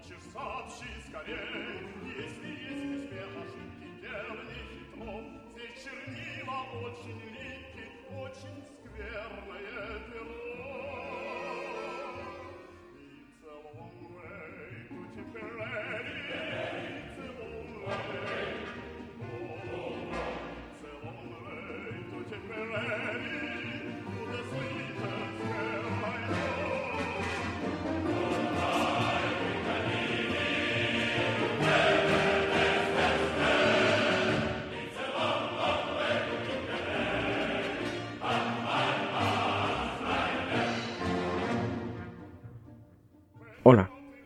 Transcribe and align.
Хочешь, 0.00 0.32
сообщи 0.32 0.88
скорей, 1.08 1.36
если 2.16 2.48
есть 2.48 3.04
успех 3.04 3.30
ошибки, 3.36 3.86
делай 4.00 4.44
хитро. 4.48 5.12
Здесь 5.52 5.76
чернила 5.84 6.58
очень 6.80 7.20
липкие, 7.20 7.88
очень 8.18 8.58
скверное 8.84 10.00
перо. 10.10 10.49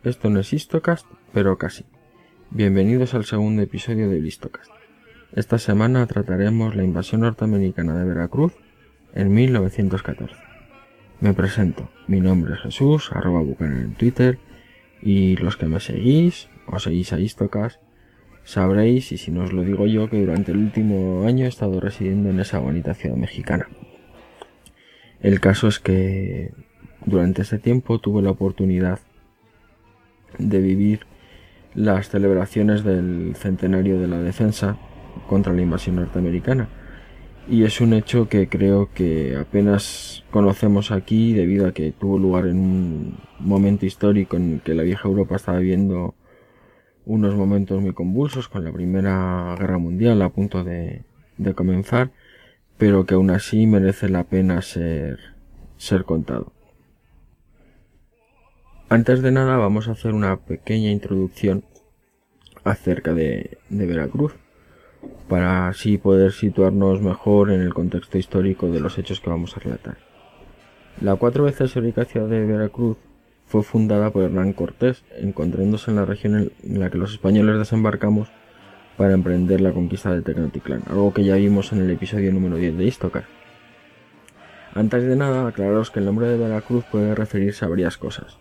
Esto 0.05 0.29
no 0.29 0.41
es 0.41 0.53
Histocast, 0.53 1.07
pero 1.33 1.57
casi. 1.57 1.85
Bienvenidos 2.51 3.15
al 3.15 3.25
segundo 3.25 3.63
episodio 3.63 4.11
de 4.11 4.19
Histocast. 4.19 4.71
Esta 5.33 5.59
semana 5.59 6.07
trataremos 6.07 6.77
la 6.77 6.85
invasión 6.85 7.23
norteamericana 7.23 7.99
de 7.99 8.05
Veracruz 8.05 8.53
en 9.15 9.33
1914. 9.33 10.35
Me 11.21 11.33
presento, 11.33 11.91
mi 12.07 12.21
nombre 12.21 12.55
es 12.55 12.61
Jesús, 12.61 13.11
arroba 13.13 13.41
bucaner 13.41 13.83
en 13.83 13.95
Twitter, 13.95 14.39
y 15.01 15.37
los 15.37 15.57
que 15.57 15.67
me 15.67 15.81
seguís 15.81 16.49
o 16.67 16.79
seguís 16.79 17.13
a 17.15 17.19
Histocast 17.19 17.81
sabréis, 18.45 19.11
y 19.11 19.17
si 19.17 19.31
no 19.31 19.45
os 19.45 19.55
lo 19.55 19.63
digo 19.63 19.87
yo, 19.87 20.11
que 20.11 20.21
durante 20.21 20.53
el 20.53 20.59
último 20.59 21.27
año 21.27 21.47
he 21.47 21.49
estado 21.49 21.81
residiendo 21.81 22.29
en 22.29 22.41
esa 22.41 22.59
bonita 22.59 22.93
ciudad 22.93 23.17
mexicana. 23.17 23.69
El 25.21 25.41
caso 25.41 25.67
es 25.67 25.79
que 25.79 26.53
durante 27.07 27.41
ese 27.41 27.59
tiempo 27.59 27.99
tuve 28.01 28.21
la 28.21 28.31
oportunidad 28.31 29.01
de 30.39 30.61
vivir 30.61 31.01
las 31.75 32.09
celebraciones 32.09 32.85
del 32.85 33.35
centenario 33.37 33.99
de 34.01 34.09
la 34.09 34.21
defensa 34.21 34.77
contra 35.29 35.53
la 35.53 35.63
invasión 35.63 35.97
norteamericana. 35.97 36.69
Y 37.49 37.65
es 37.65 37.81
un 37.81 37.93
hecho 37.93 38.29
que 38.29 38.49
creo 38.49 38.91
que 38.95 39.37
apenas 39.37 40.25
conocemos 40.31 40.91
aquí 40.91 41.35
debido 41.35 41.67
a 41.67 41.73
que 41.73 41.93
tuvo 41.93 42.19
lugar 42.19 42.47
en 42.47 42.59
un 42.59 43.19
momento 43.39 43.85
histórico 43.85 44.37
en 44.37 44.61
que 44.61 44.75
la 44.75 44.83
vieja 44.83 45.09
Europa 45.09 45.37
estaba 45.37 45.59
viviendo 45.59 46.15
unos 47.05 47.35
momentos 47.35 47.83
muy 47.83 47.93
convulsos 47.93 48.49
con 48.49 48.65
la 48.65 48.73
Primera 48.73 49.55
Guerra 49.59 49.77
Mundial 49.77 50.23
a 50.23 50.31
punto 50.31 50.65
de, 50.65 51.03
de 51.37 51.55
comenzar, 51.55 52.13
pero 52.79 53.05
que 53.05 53.15
aún 53.15 53.31
así 53.31 53.67
merece 53.67 54.09
la 54.09 54.25
pena 54.25 54.63
ser, 54.63 55.19
ser 55.77 56.05
contado. 56.05 56.53
Antes 58.95 59.23
de 59.23 59.33
nada 59.33 59.57
vamos 59.57 59.89
a 59.89 59.91
hacer 59.91 60.15
una 60.15 60.37
pequeña 60.37 60.93
introducción 60.93 61.65
acerca 62.63 63.13
de, 63.13 63.59
Veracruz 63.69 64.37
para 65.29 65.67
así 65.67 65.99
poder 65.99 66.31
situarnos 66.31 67.03
mejor 67.03 67.51
en 67.51 67.61
el 67.61 67.75
contexto 67.75 68.19
histórico 68.19 68.71
de 68.71 68.79
los 68.79 68.97
hechos 68.97 69.21
que 69.21 69.31
vamos 69.31 69.57
a 69.57 69.59
relatar. 69.59 69.97
La 71.01 71.17
cuatro 71.17 71.43
veces 71.43 71.75
heroica 71.75 72.05
ciudad 72.05 72.29
de 72.29 72.47
Veracruz 72.47 72.97
fue 73.47 73.65
fundada 73.65 74.11
por 74.11 74.23
Hernán 74.23 74.53
Cortés, 74.53 75.03
encontrándose 75.19 75.91
en 75.91 75.97
la 75.97 76.05
región 76.05 76.53
en 76.63 76.79
la 76.79 76.89
que 76.89 76.99
los 76.99 77.11
españoles 77.11 77.59
desembarcamos 77.59 78.29
para 78.97 79.15
emprender 79.15 79.61
la 79.61 79.73
conquista 79.73 80.15
de 80.15 80.23
Tenochtitlán, 80.23 80.85
algo 80.87 81.13
que 81.13 81.25
ya 81.25 81.35
vimos 81.35 81.73
en 81.73 81.81
el 81.81 81.91
episodio 81.91 82.33
número 82.33 82.59
10 82.59 82.79
de 82.79 82.85
Istocar. 82.85 83.25
Antes 84.73 85.03
de 85.03 85.17
nada, 85.17 85.49
aclararos 85.49 85.91
que 85.91 85.99
el 85.99 86.07
nombre 86.07 86.29
de 86.29 86.39
Veracruz 86.39 86.85
puede 86.93 87.17
referirse 87.17 87.65
a 87.65 87.69
varias 87.69 87.99
cosas. 87.99 88.39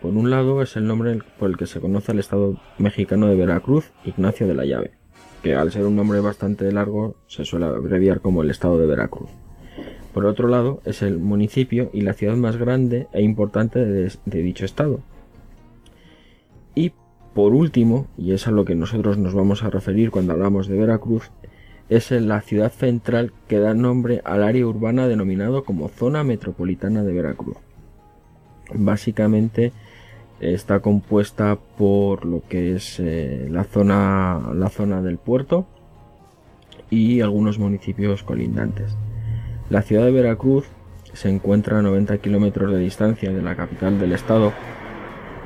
Por 0.00 0.14
un 0.14 0.30
lado 0.30 0.62
es 0.62 0.76
el 0.76 0.86
nombre 0.86 1.18
por 1.38 1.50
el 1.50 1.56
que 1.56 1.66
se 1.66 1.80
conoce 1.80 2.12
al 2.12 2.18
estado 2.18 2.60
mexicano 2.78 3.26
de 3.26 3.34
Veracruz, 3.34 3.90
Ignacio 4.04 4.46
de 4.46 4.54
la 4.54 4.64
Llave, 4.64 4.92
que 5.42 5.54
al 5.54 5.72
ser 5.72 5.86
un 5.86 5.96
nombre 5.96 6.20
bastante 6.20 6.70
largo 6.70 7.16
se 7.26 7.44
suele 7.44 7.66
abreviar 7.66 8.20
como 8.20 8.42
el 8.42 8.50
estado 8.50 8.78
de 8.78 8.86
Veracruz. 8.86 9.30
Por 10.12 10.26
otro 10.26 10.48
lado 10.48 10.80
es 10.84 11.02
el 11.02 11.18
municipio 11.18 11.90
y 11.92 12.02
la 12.02 12.14
ciudad 12.14 12.36
más 12.36 12.56
grande 12.56 13.08
e 13.12 13.22
importante 13.22 13.84
de, 13.84 14.12
de 14.24 14.42
dicho 14.42 14.64
estado. 14.64 15.00
Y 16.74 16.92
por 17.34 17.52
último, 17.52 18.06
y 18.16 18.32
es 18.32 18.46
a 18.46 18.50
lo 18.50 18.64
que 18.64 18.74
nosotros 18.74 19.18
nos 19.18 19.34
vamos 19.34 19.62
a 19.62 19.70
referir 19.70 20.10
cuando 20.10 20.32
hablamos 20.32 20.68
de 20.68 20.78
Veracruz, 20.78 21.30
es 21.88 22.10
la 22.10 22.40
ciudad 22.40 22.72
central 22.72 23.32
que 23.46 23.58
da 23.58 23.74
nombre 23.74 24.20
al 24.24 24.42
área 24.42 24.66
urbana 24.66 25.06
denominado 25.06 25.64
como 25.64 25.88
Zona 25.88 26.24
Metropolitana 26.24 27.02
de 27.02 27.12
Veracruz. 27.12 27.58
Básicamente 28.74 29.72
está 30.40 30.80
compuesta 30.80 31.58
por 31.78 32.24
lo 32.24 32.42
que 32.48 32.74
es 32.76 33.00
eh, 33.00 33.48
la 33.50 33.64
zona 33.64 34.50
la 34.54 34.68
zona 34.68 35.02
del 35.02 35.18
puerto 35.18 35.66
y 36.90 37.20
algunos 37.20 37.58
municipios 37.58 38.22
colindantes. 38.22 38.96
La 39.70 39.82
ciudad 39.82 40.04
de 40.04 40.12
Veracruz 40.12 40.66
se 41.12 41.30
encuentra 41.30 41.78
a 41.78 41.82
90 41.82 42.18
kilómetros 42.18 42.70
de 42.70 42.78
distancia 42.78 43.32
de 43.32 43.42
la 43.42 43.56
capital 43.56 43.98
del 43.98 44.12
estado, 44.12 44.52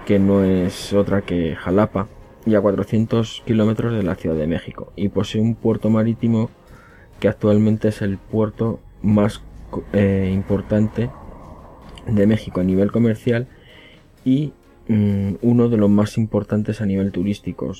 que 0.06 0.18
no 0.18 0.44
es 0.44 0.92
otra 0.92 1.22
que 1.22 1.54
Jalapa, 1.56 2.08
y 2.44 2.54
a 2.54 2.60
400 2.60 3.42
kilómetros 3.46 3.92
de 3.92 4.02
la 4.02 4.14
Ciudad 4.14 4.36
de 4.36 4.46
México, 4.46 4.92
y 4.96 5.08
posee 5.08 5.40
un 5.40 5.54
puerto 5.54 5.90
marítimo 5.90 6.50
que 7.20 7.28
actualmente 7.28 7.88
es 7.88 8.02
el 8.02 8.18
puerto 8.18 8.80
más 9.02 9.42
eh, 9.92 10.30
importante 10.32 11.10
de 12.06 12.26
México 12.26 12.60
a 12.60 12.64
nivel 12.64 12.90
comercial 12.90 13.46
y 14.24 14.52
mm, 14.90 15.36
uno 15.42 15.68
de 15.68 15.76
los 15.76 15.90
más 15.90 16.18
importantes 16.18 16.80
a 16.80 16.86
nivel 16.86 17.12
turístico. 17.12 17.72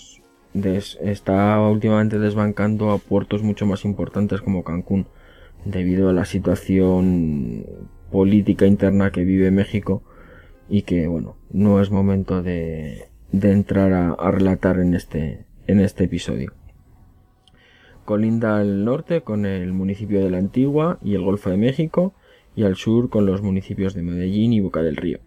Des, 0.53 0.99
está 1.03 1.61
últimamente 1.61 2.19
desbancando 2.19 2.91
a 2.91 2.99
puertos 2.99 3.43
mucho 3.43 3.67
más 3.67 3.85
importantes 3.85 4.41
como 4.41 4.65
Cancún 4.65 5.07
debido 5.65 6.09
a 6.09 6.13
la 6.13 6.25
situación 6.25 7.67
política 8.11 8.67
interna 8.67 9.13
que 9.13 9.25
vive 9.25 9.51
México 9.51 10.03
y 10.69 10.83
que 10.83 11.07
bueno 11.07 11.37
no 11.53 11.81
es 11.81 11.91
momento 11.93 12.43
de, 12.43 13.09
de 13.31 13.53
entrar 13.53 13.93
a, 13.93 14.31
relatar 14.33 14.81
este 14.81 15.47
en 15.69 15.79
este 15.79 16.05
episodio 16.05 16.53
colinda 18.05 18.59
al 18.59 18.85
norte 18.85 19.21
con 19.21 19.47
el 19.47 19.73
municipio 19.73 20.25
de 20.25 20.31
la 20.31 20.39
Antigua 20.39 20.99
y 21.01 21.15
el 21.15 21.23
Golfo 21.23 21.51
de 21.51 21.57
México 21.57 22.15
y 22.57 22.65
al 22.65 22.75
sur 22.75 23.09
con 23.09 23.27
los 23.27 23.43
municipios 23.43 23.95
de 23.95 24.03
Medellín 24.03 24.53
y 24.53 24.59
Boca 24.59 24.83
del 24.83 24.97
Río. 24.97 25.21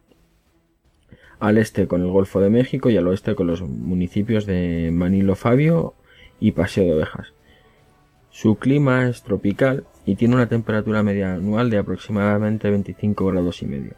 Al 1.43 1.57
este 1.57 1.87
con 1.87 1.99
el 2.01 2.07
Golfo 2.07 2.39
de 2.39 2.49
México 2.49 2.89
y 2.89 2.95
al 2.95 3.05
oeste 3.05 3.35
con 3.35 3.47
los 3.47 3.61
municipios 3.61 4.45
de 4.45 4.91
Manilo 4.93 5.35
Fabio 5.35 5.93
y 6.39 6.53
Paseo 6.53 6.85
de 6.85 6.93
Ovejas. 6.93 7.33
Su 8.31 8.55
clima 8.55 9.09
es 9.09 9.23
tropical 9.23 9.83
y 10.05 10.15
tiene 10.15 10.35
una 10.35 10.47
temperatura 10.47 11.03
media 11.03 11.33
anual 11.33 11.69
de 11.69 11.79
aproximadamente 11.79 12.69
25 12.69 13.25
grados 13.25 13.61
y 13.61 13.65
medio. 13.65 13.91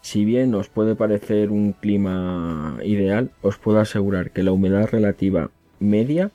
Si 0.00 0.24
bien 0.24 0.54
os 0.54 0.70
puede 0.70 0.94
parecer 0.94 1.50
un 1.50 1.74
clima 1.74 2.78
ideal, 2.82 3.32
os 3.42 3.58
puedo 3.58 3.78
asegurar 3.78 4.30
que 4.30 4.42
la 4.42 4.52
humedad 4.52 4.88
relativa 4.90 5.50
media 5.80 6.30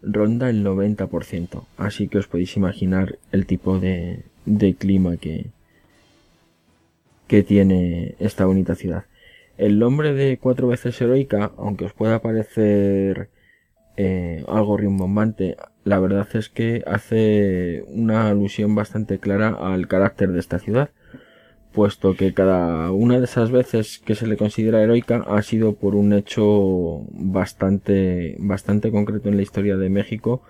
ronda 0.00 0.48
el 0.48 0.64
90%, 0.64 1.64
así 1.76 2.06
que 2.06 2.18
os 2.18 2.28
podéis 2.28 2.56
imaginar 2.56 3.18
el 3.32 3.46
tipo 3.46 3.80
de, 3.80 4.22
de 4.46 4.74
clima 4.74 5.16
que, 5.16 5.46
que 7.28 7.42
tiene 7.42 8.16
esta 8.18 8.46
bonita 8.46 8.74
ciudad. 8.74 9.04
El 9.58 9.78
nombre 9.78 10.14
de 10.14 10.38
cuatro 10.38 10.68
veces 10.68 11.00
heroica, 11.00 11.52
aunque 11.56 11.84
os 11.84 11.92
pueda 11.92 12.20
parecer 12.20 13.28
eh, 13.96 14.44
algo 14.48 14.76
rimbombante, 14.76 15.56
la 15.84 15.98
verdad 15.98 16.28
es 16.34 16.48
que 16.48 16.82
hace 16.86 17.84
una 17.88 18.28
alusión 18.28 18.74
bastante 18.74 19.18
clara 19.18 19.48
al 19.48 19.88
carácter 19.88 20.30
de 20.32 20.40
esta 20.40 20.58
ciudad, 20.58 20.90
puesto 21.72 22.14
que 22.14 22.32
cada 22.34 22.90
una 22.92 23.18
de 23.18 23.24
esas 23.24 23.50
veces 23.50 23.98
que 23.98 24.14
se 24.14 24.26
le 24.26 24.36
considera 24.36 24.82
heroica 24.82 25.24
ha 25.26 25.42
sido 25.42 25.74
por 25.74 25.94
un 25.94 26.12
hecho 26.12 27.02
bastante, 27.10 28.36
bastante 28.38 28.90
concreto 28.90 29.28
en 29.28 29.36
la 29.36 29.42
historia 29.42 29.76
de 29.76 29.90
México 29.90 30.42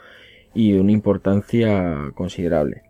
y 0.55 0.73
de 0.73 0.81
una 0.81 0.93
importancia 0.93 2.13
considerable. 2.15 2.88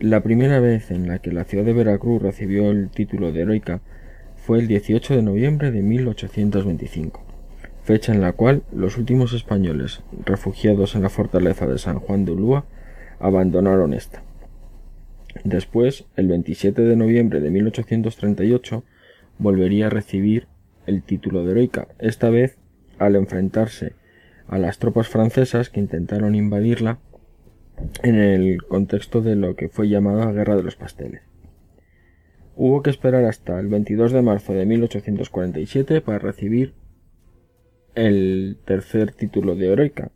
La 0.00 0.22
primera 0.22 0.60
vez 0.60 0.90
en 0.90 1.08
la 1.08 1.18
que 1.18 1.30
la 1.30 1.44
ciudad 1.44 1.62
de 1.62 1.74
Veracruz 1.74 2.22
recibió 2.22 2.70
el 2.70 2.88
título 2.88 3.32
de 3.32 3.42
heroica 3.42 3.82
fue 4.34 4.58
el 4.58 4.66
18 4.66 5.14
de 5.14 5.20
noviembre 5.20 5.70
de 5.70 5.82
1825, 5.82 7.22
fecha 7.84 8.14
en 8.14 8.22
la 8.22 8.32
cual 8.32 8.62
los 8.72 8.96
últimos 8.96 9.34
españoles 9.34 10.00
refugiados 10.24 10.94
en 10.94 11.02
la 11.02 11.10
fortaleza 11.10 11.66
de 11.66 11.76
San 11.76 11.98
Juan 11.98 12.24
de 12.24 12.32
Ulúa 12.32 12.64
abandonaron 13.18 13.92
esta. 13.92 14.22
Después, 15.44 16.06
el 16.16 16.28
27 16.28 16.80
de 16.80 16.96
noviembre 16.96 17.40
de 17.40 17.50
1838, 17.50 18.82
volvería 19.38 19.88
a 19.88 19.90
recibir 19.90 20.46
el 20.86 21.02
título 21.02 21.44
de 21.44 21.50
heroica, 21.50 21.88
esta 21.98 22.30
vez 22.30 22.56
al 22.98 23.16
enfrentarse 23.16 23.92
a 24.48 24.56
las 24.56 24.78
tropas 24.78 25.08
francesas 25.08 25.68
que 25.68 25.78
intentaron 25.78 26.34
invadirla 26.34 27.00
en 28.02 28.16
el 28.16 28.62
contexto 28.62 29.20
de 29.20 29.36
lo 29.36 29.56
que 29.56 29.68
fue 29.68 29.88
llamada 29.88 30.32
Guerra 30.32 30.56
de 30.56 30.62
los 30.62 30.76
Pasteles. 30.76 31.22
Hubo 32.56 32.82
que 32.82 32.90
esperar 32.90 33.24
hasta 33.24 33.58
el 33.58 33.68
22 33.68 34.12
de 34.12 34.22
marzo 34.22 34.52
de 34.52 34.66
1847 34.66 36.00
para 36.00 36.18
recibir 36.18 36.74
el 37.94 38.58
tercer 38.64 39.12
título 39.12 39.56
de 39.56 39.72
heroica, 39.72 40.10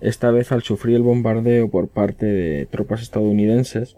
esta 0.00 0.30
vez 0.30 0.52
al 0.52 0.62
sufrir 0.62 0.96
el 0.96 1.02
bombardeo 1.02 1.70
por 1.70 1.88
parte 1.88 2.26
de 2.26 2.66
tropas 2.66 3.02
estadounidenses 3.02 3.96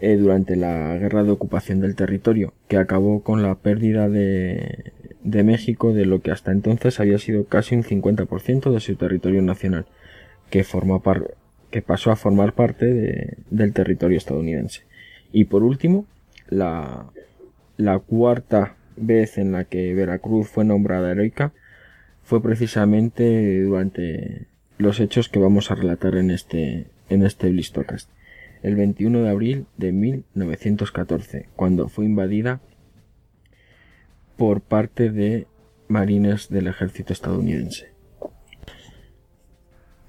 eh, 0.00 0.16
durante 0.16 0.56
la 0.56 0.96
guerra 0.96 1.24
de 1.24 1.32
ocupación 1.32 1.80
del 1.80 1.96
territorio, 1.96 2.54
que 2.68 2.76
acabó 2.76 3.22
con 3.22 3.42
la 3.42 3.56
pérdida 3.56 4.08
de, 4.08 4.92
México 5.24 5.92
de 5.92 6.06
lo 6.06 6.20
que 6.20 6.30
hasta 6.30 6.52
entonces 6.52 7.00
había 7.00 7.18
sido 7.18 7.44
casi 7.46 7.74
un 7.74 7.82
50% 7.82 8.72
de 8.72 8.80
su 8.80 8.96
territorio 8.96 9.42
nacional, 9.42 9.86
que, 10.50 10.64
forma 10.64 11.02
que 11.70 11.82
pasó 11.82 12.10
a 12.10 12.16
formar 12.16 12.54
parte 12.54 13.36
del 13.50 13.72
territorio 13.72 14.16
estadounidense. 14.16 14.82
Y 15.32 15.44
por 15.44 15.62
último, 15.62 16.06
la, 16.48 17.06
la 17.76 17.98
cuarta 17.98 18.76
vez 18.96 19.38
en 19.38 19.52
la 19.52 19.64
que 19.64 19.94
Veracruz 19.94 20.48
fue 20.48 20.64
nombrada 20.64 21.10
heroica 21.10 21.52
fue 22.22 22.42
precisamente 22.42 23.62
durante 23.62 24.48
los 24.76 25.00
hechos 25.00 25.28
que 25.28 25.38
vamos 25.38 25.70
a 25.70 25.74
relatar 25.74 26.14
en 26.16 26.30
este, 26.30 26.86
en 27.08 27.22
este 27.24 27.50
Blistocast. 27.50 28.10
El 28.62 28.76
21 28.76 29.22
de 29.22 29.28
abril 29.28 29.66
de 29.76 29.92
1914, 29.92 31.48
cuando 31.54 31.88
fue 31.88 32.04
invadida 32.04 32.60
por 34.36 34.60
parte 34.60 35.10
de 35.10 35.46
marines 35.88 36.48
del 36.48 36.66
ejército 36.66 37.12
estadounidense. 37.12 37.97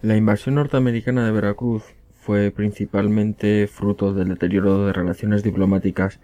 La 0.01 0.15
invasión 0.15 0.55
norteamericana 0.55 1.25
de 1.25 1.31
Veracruz 1.31 1.83
fue 2.21 2.51
principalmente 2.51 3.67
fruto 3.67 4.13
del 4.13 4.29
deterioro 4.29 4.85
de 4.85 4.93
relaciones 4.93 5.43
diplomáticas 5.43 6.21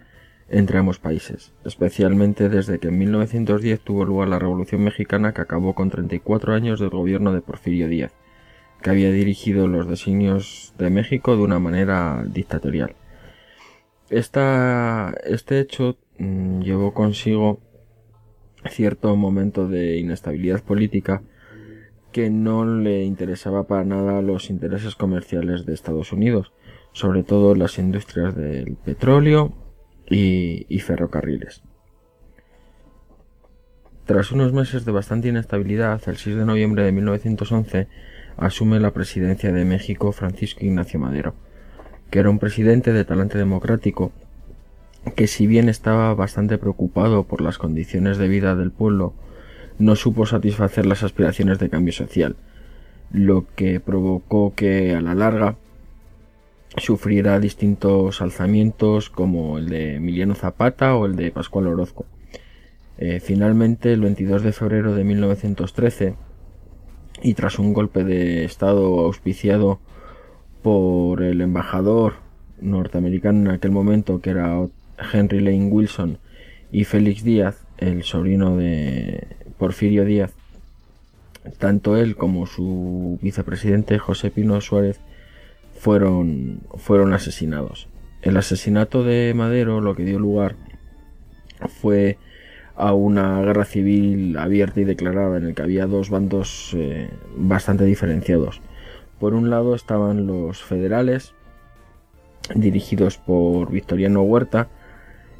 entre 0.48 0.78
ambos 0.78 0.98
países, 0.98 1.52
especialmente 1.66 2.48
desde 2.48 2.80
que 2.80 2.88
en 2.88 2.98
1910 3.00 3.82
tuvo 3.82 4.06
lugar 4.06 4.30
la 4.30 4.40
Revolución 4.40 4.82
Mexicana 4.82 5.34
que 5.34 5.42
acabó 5.42 5.76
con 5.76 5.90
34 5.90 6.54
años 6.54 6.80
del 6.80 6.92
gobierno 6.92 7.34
de 7.34 7.42
Porfirio 7.42 7.90
Díaz, 7.90 8.14
que 8.82 8.92
había 8.92 9.12
dirigido 9.12 9.68
los 9.68 9.90
designios 9.90 10.74
de 10.78 10.90
México 10.90 11.36
de 11.36 11.44
una 11.44 11.60
manera 11.60 12.24
dictatorial. 12.26 12.96
este 14.10 15.60
hecho 15.60 15.98
mm, 16.18 16.62
llevó 16.62 16.94
consigo 16.94 17.60
cierto 18.70 19.14
momento 19.18 19.68
de 19.68 19.98
inestabilidad 19.98 20.64
política 20.64 21.22
que 22.16 22.30
no 22.30 22.66
le 22.66 23.04
interesaba 23.04 23.68
para 23.68 23.84
nada 23.84 24.22
los 24.22 24.50
intereses 24.50 24.96
comerciales 24.96 25.66
de 25.66 25.74
Estados 25.74 26.14
Unidos, 26.14 26.54
sobre 26.94 27.24
todo 27.24 27.56
las 27.56 27.78
industrias 27.78 28.34
del 28.38 28.78
petróleo 28.78 29.52
y, 30.10 30.80
ferrocarriles. 30.80 31.62
Tras 34.06 34.32
unos 34.32 34.54
meses 34.54 34.86
de 34.86 34.94
bastante 34.94 35.28
inestabilidad, 35.28 36.02
el 36.08 36.16
6 36.16 36.38
de 36.38 36.46
noviembre 36.46 36.84
de 36.84 36.94
1911 36.94 37.90
asume 38.38 38.80
la 38.80 38.94
presidencia 38.94 39.52
de 39.52 39.66
México 39.66 40.14
Francisco 40.14 40.64
Ignacio 40.64 41.02
Madero, 41.02 41.36
que 42.12 42.20
era 42.20 42.30
un 42.30 42.40
presidente 42.40 42.94
de 42.94 43.04
talante 43.04 43.38
democrático 43.38 44.14
que 45.18 45.28
si 45.28 45.48
bien 45.48 45.68
estaba 45.68 46.14
bastante 46.14 46.58
preocupado 46.58 47.26
por 47.26 47.42
las 47.42 47.58
condiciones 47.58 48.18
de 48.18 48.30
vida 48.30 48.56
del 48.56 48.72
pueblo, 48.72 49.16
no 49.80 49.96
supo 49.96 50.26
satisfacer 50.26 50.86
las 50.86 51.04
aspiraciones 51.04 51.60
de 51.60 51.70
cambio 51.70 51.94
social, 51.94 52.36
lo 53.12 53.46
que 53.56 53.80
provocó 53.80 54.54
que 54.56 54.96
a 54.96 55.02
la 55.02 55.16
larga 55.16 55.58
sufriera 56.78 57.40
distintos 57.40 58.22
alzamientos 58.22 59.10
como 59.10 59.58
el 59.58 59.70
de 59.70 59.96
Emiliano 59.96 60.36
Zapata 60.36 60.96
o 60.96 61.06
el 61.06 61.16
de 61.16 61.32
Pascual 61.32 61.68
Orozco. 61.68 62.06
Eh, 62.98 63.20
finalmente, 63.20 63.94
el 63.94 64.02
22 64.02 64.44
de 64.44 64.52
febrero 64.52 64.94
de 64.96 65.04
1913, 65.04 66.16
y 67.22 67.34
tras 67.34 67.60
un 67.60 67.74
golpe 67.74 68.04
de 68.04 68.46
Estado 68.46 69.00
auspiciado 69.00 69.80
por 70.62 71.22
el 71.22 71.42
embajador 71.42 72.16
norteamericano 72.60 73.50
en 73.50 73.56
aquel 73.56 73.72
momento, 73.72 74.22
que 74.22 74.32
era 74.32 74.66
Henry 75.14 75.40
Lane 75.40 75.68
Wilson, 75.68 76.20
y 76.72 76.84
Félix 76.84 77.24
Díaz, 77.24 77.66
el 77.78 78.04
sobrino 78.04 78.58
de 78.58 79.28
Porfirio 79.58 80.06
Díaz, 80.06 80.34
tanto 81.58 81.98
él 81.98 82.16
como 82.16 82.46
su 82.48 83.20
vicepresidente 83.22 84.00
José 84.00 84.32
Pino 84.32 84.60
Suárez 84.62 85.00
fueron, 85.78 86.62
fueron 86.76 87.14
asesinados. 87.14 87.88
El 88.22 88.38
asesinato 88.38 89.04
de 89.04 89.34
Madero 89.36 89.82
lo 89.82 89.96
que 89.96 90.06
dio 90.06 90.20
lugar 90.20 90.56
fue 91.82 92.18
a 92.76 92.94
una 92.94 93.42
guerra 93.42 93.66
civil 93.66 94.38
abierta 94.38 94.82
y 94.82 94.84
declarada 94.84 95.38
en 95.38 95.46
el 95.46 95.56
que 95.56 95.62
había 95.62 95.86
dos 95.86 96.10
bandos 96.10 96.72
eh, 96.74 97.10
bastante 97.38 97.86
diferenciados. 97.86 98.62
Por 99.20 99.34
un 99.34 99.50
lado 99.50 99.76
estaban 99.76 100.28
los 100.28 100.62
federales, 100.62 101.34
dirigidos 102.54 103.18
por 103.18 103.72
Victoriano 103.72 104.24
Huerta, 104.24 104.68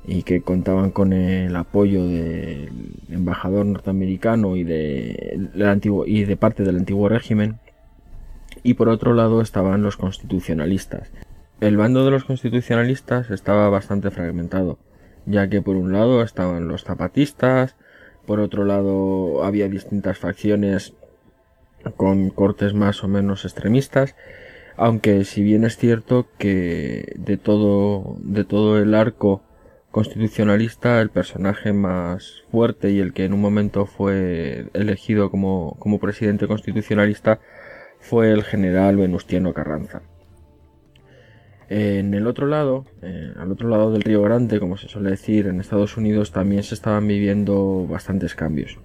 y 0.08 0.24
que 0.24 0.42
contaban 0.42 0.92
con 0.92 1.14
el 1.14 1.56
apoyo 1.56 2.08
del 2.08 2.70
embajador 3.10 3.66
norteamericano 3.66 4.56
y 4.56 4.64
de, 4.64 5.50
antiguo, 5.66 6.06
y 6.06 6.26
de 6.26 6.38
parte 6.38 6.64
del 6.64 6.78
antiguo 6.78 7.10
régimen, 7.10 7.60
y 8.64 8.76
por 8.76 8.90
otro 8.90 9.14
lado 9.14 9.42
estaban 9.42 9.82
los 9.82 9.98
constitucionalistas. 9.98 11.12
El 11.62 11.78
bando 11.78 12.06
de 12.06 12.12
los 12.12 12.26
constitucionalistas 12.26 13.32
estaba 13.32 13.70
bastante 13.70 14.12
fragmentado, 14.12 14.78
ya 15.26 15.50
que 15.50 15.62
por 15.62 15.76
un 15.76 15.92
lado 15.92 16.22
estaban 16.22 16.68
los 16.68 16.84
zapatistas, 16.84 17.76
por 18.26 18.40
otro 18.40 18.66
lado 18.66 19.44
había 19.44 19.70
distintas 19.70 20.18
facciones 20.18 20.94
con 21.96 22.30
cortes 22.30 22.74
más 22.74 23.04
o 23.04 23.08
menos 23.08 23.46
extremistas, 23.46 24.16
aunque 24.78 25.24
si 25.24 25.42
bien 25.42 25.64
es 25.64 25.78
cierto 25.78 26.28
que 26.38 27.14
de 27.18 27.38
todo, 27.38 28.18
de 28.20 28.44
todo 28.44 28.80
el 28.80 28.94
arco 28.94 29.42
constitucionalista 29.96 31.00
el 31.00 31.10
personaje 31.10 31.72
más 31.72 32.44
fuerte 32.52 32.92
y 32.92 33.00
el 33.00 33.14
que 33.14 33.24
en 33.24 33.34
un 33.34 33.40
momento 33.40 33.86
fue 33.86 34.66
elegido 34.74 35.32
como, 35.32 35.78
como 35.80 36.00
presidente 36.00 36.48
constitucionalista 36.48 37.40
fue 38.02 38.30
el 38.32 38.44
general 38.44 38.98
Venustiano 38.98 39.54
Carranza. 39.54 40.02
En 41.70 42.14
el 42.14 42.28
otro 42.28 42.46
lado, 42.46 42.84
eh, 43.04 43.32
al 43.38 43.54
otro 43.54 43.70
lado 43.70 43.94
del 43.94 44.02
Río 44.02 44.22
Grande, 44.22 44.60
como 44.60 44.76
se 44.76 44.90
suele 44.90 45.12
decir, 45.12 45.48
en 45.48 45.62
Estados 45.62 45.96
Unidos 45.96 46.34
también 46.34 46.64
se 46.64 46.76
estaban 46.76 47.08
viviendo 47.08 47.88
bastantes 47.88 48.36
cambios. 48.36 48.78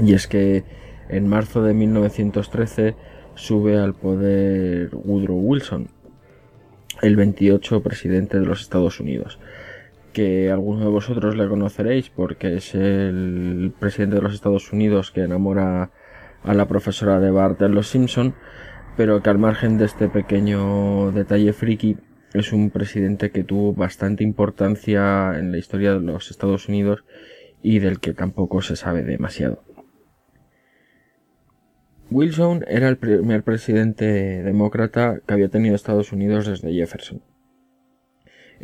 Y 0.00 0.14
es 0.14 0.28
que 0.28 0.62
en 1.08 1.26
marzo 1.26 1.60
de 1.60 1.74
1913 1.74 2.94
sube 3.34 3.80
al 3.80 3.94
poder 3.94 4.90
Woodrow 4.92 5.40
Wilson, 5.40 5.88
el 7.02 7.16
28 7.16 7.82
presidente 7.82 8.38
de 8.38 8.46
los 8.46 8.60
Estados 8.60 9.00
Unidos, 9.00 9.40
que 10.14 10.50
algunos 10.50 10.80
de 10.80 10.90
vosotros 10.90 11.36
le 11.36 11.46
conoceréis 11.46 12.08
porque 12.08 12.54
es 12.54 12.74
el 12.74 13.74
presidente 13.78 14.16
de 14.16 14.22
los 14.22 14.32
Estados 14.32 14.72
Unidos 14.72 15.10
que 15.10 15.20
enamora 15.20 15.90
a 16.42 16.54
la 16.54 16.66
profesora 16.66 17.20
de 17.20 17.30
Bart 17.30 17.60
en 17.60 17.74
Los 17.74 17.88
Simpson, 17.88 18.34
pero 18.96 19.22
que 19.22 19.28
al 19.28 19.38
margen 19.38 19.76
de 19.76 19.84
este 19.84 20.08
pequeño 20.08 21.12
detalle 21.12 21.52
friki 21.52 21.98
es 22.32 22.52
un 22.52 22.70
presidente 22.70 23.30
que 23.30 23.44
tuvo 23.44 23.74
bastante 23.74 24.24
importancia 24.24 25.38
en 25.38 25.52
la 25.52 25.58
historia 25.58 25.92
de 25.92 26.00
los 26.00 26.30
Estados 26.30 26.68
Unidos 26.68 27.04
y 27.62 27.80
del 27.80 28.00
que 28.00 28.14
tampoco 28.14 28.62
se 28.62 28.76
sabe 28.76 29.02
demasiado. 29.02 29.62
Wilson 32.10 32.64
era 32.68 32.88
el 32.88 32.96
primer 32.96 33.42
presidente 33.42 34.42
demócrata 34.42 35.20
que 35.26 35.34
había 35.34 35.48
tenido 35.48 35.74
Estados 35.74 36.12
Unidos 36.12 36.46
desde 36.46 36.72
Jefferson. 36.72 37.22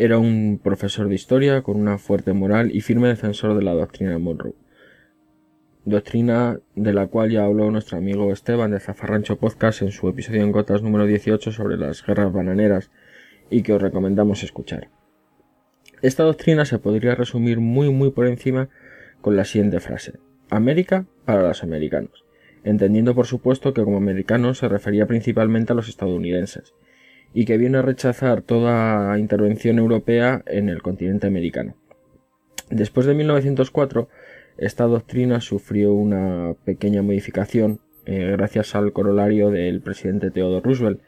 Era 0.00 0.16
un 0.16 0.59
profesor 0.64 1.11
de 1.11 1.14
historia 1.14 1.61
con 1.61 1.78
una 1.78 1.99
fuerte 1.99 2.33
moral 2.33 2.75
y 2.75 2.80
firme 2.80 3.09
defensor 3.09 3.54
de 3.54 3.62
la 3.62 3.75
doctrina 3.75 4.19
Monroe 4.19 4.54
doctrina 5.85 6.59
de 6.75 6.95
la 6.95 7.09
cual 7.09 7.30
ya 7.30 7.45
habló 7.45 7.71
nuestro 7.71 7.99
amigo 7.99 8.33
Esteban 8.33 8.71
de 8.71 8.80
Zafarrancho 8.80 9.37
Podcast 9.37 9.83
en 9.83 9.90
su 9.90 10.09
episodio 10.09 10.40
en 10.40 10.52
Gotas 10.52 10.80
número 10.80 11.04
18 11.04 11.52
sobre 11.52 11.76
las 11.76 12.02
guerras 12.02 12.33
bananeras 12.33 12.90
y 13.50 13.62
que 13.62 13.75
os 13.75 13.83
recomendamos 13.83 14.42
escuchar. 14.42 14.88
Esta 16.00 16.23
doctrina 16.23 16.64
se 16.64 16.78
podría 16.78 17.14
resumir 17.14 17.61
muy 17.61 17.90
muy 17.90 18.11
por 18.11 18.26
encima 18.26 18.71
con 19.21 19.37
la 19.37 19.45
siguiente 19.45 19.80
frase. 19.80 20.14
América 20.49 21.04
para 21.26 21.47
los 21.47 21.62
americanos, 21.62 22.25
entendiendo 22.64 23.14
por 23.14 23.26
supuesto 23.26 23.75
que 23.75 23.85
como 23.85 23.99
americanos 23.99 24.57
se 24.57 24.69
refería 24.69 25.04
principalmente 25.04 25.75
a 25.75 25.76
los 25.76 25.90
estadounidenses, 25.90 26.73
y 27.32 27.44
que 27.44 27.58
viene 27.58 27.78
a 27.78 27.82
rechazar 27.82 28.42
toda 28.42 29.18
intervención 29.18 29.78
europea 29.78 30.42
en 30.46 30.68
el 30.68 30.82
continente 30.82 31.26
americano. 31.26 31.75
Después 32.70 33.06
de 33.06 33.14
1904, 33.14 34.08
esta 34.58 34.84
doctrina 34.84 35.40
sufrió 35.40 35.92
una 35.92 36.54
pequeña 36.64 37.02
modificación 37.02 37.80
eh, 38.06 38.30
gracias 38.32 38.75
al 38.75 38.92
corolario 38.92 39.50
del 39.50 39.80
presidente 39.80 40.30
Theodore 40.30 40.64
Roosevelt, 40.64 41.00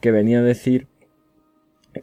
que 0.00 0.10
venía 0.10 0.40
a 0.40 0.42
decir 0.42 0.88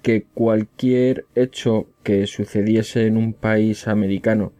que 0.01 0.23
cualquier 0.23 1.25
hecho 1.35 1.87
que 2.03 2.25
sucediese 2.27 3.05
en 3.05 3.17
un 3.17 3.33
país 3.33 3.87
americano 3.87 4.53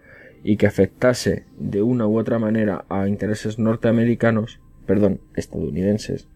y 0.44 0.58
que 0.58 0.68
afectase 0.68 1.46
de 1.58 1.82
una 1.82 2.08
u 2.08 2.20
otra 2.20 2.40
manera 2.40 2.86
a 2.90 3.08
intereses 3.08 3.60
norteamericanos, 3.60 4.60
perdón, 4.86 5.22
estadounidenses, 5.36 6.28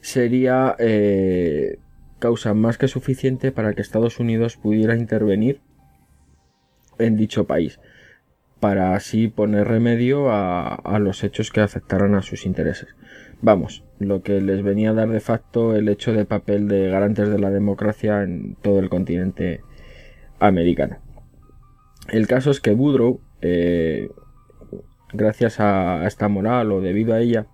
sería 0.00 0.76
eh, 0.78 1.78
causa 2.18 2.54
más 2.54 2.78
que 2.78 2.88
suficiente 2.88 3.52
para 3.52 3.74
que 3.74 3.82
Estados 3.82 4.20
Unidos 4.20 4.56
pudiera 4.56 4.96
intervenir 4.96 5.60
en 6.98 7.16
dicho 7.16 7.46
país, 7.46 7.80
para 8.60 8.94
así 8.94 9.28
poner 9.28 9.68
remedio 9.68 10.30
a, 10.30 10.74
a 10.74 10.98
los 10.98 11.24
hechos 11.24 11.50
que 11.50 11.60
afectaran 11.60 12.14
a 12.14 12.22
sus 12.22 12.44
intereses. 12.46 12.94
Vamos, 13.42 13.84
lo 13.98 14.22
que 14.22 14.40
les 14.40 14.62
venía 14.62 14.90
a 14.90 14.94
dar 14.94 15.08
de 15.08 15.20
facto 15.20 15.74
el 15.74 15.88
hecho 15.88 16.12
de 16.12 16.26
papel 16.26 16.68
de 16.68 16.90
garantes 16.90 17.30
de 17.30 17.38
la 17.38 17.50
democracia 17.50 18.22
en 18.22 18.56
todo 18.60 18.80
el 18.80 18.90
continente 18.90 19.62
americano. 20.38 20.98
El 22.08 22.26
caso 22.26 22.50
es 22.50 22.60
que 22.60 22.72
Woodrow, 22.72 23.20
eh, 23.40 24.10
gracias 25.12 25.60
a 25.60 26.06
esta 26.06 26.28
moral 26.28 26.72
o 26.72 26.80
debido 26.80 27.14
a 27.14 27.20
ella, 27.20 27.46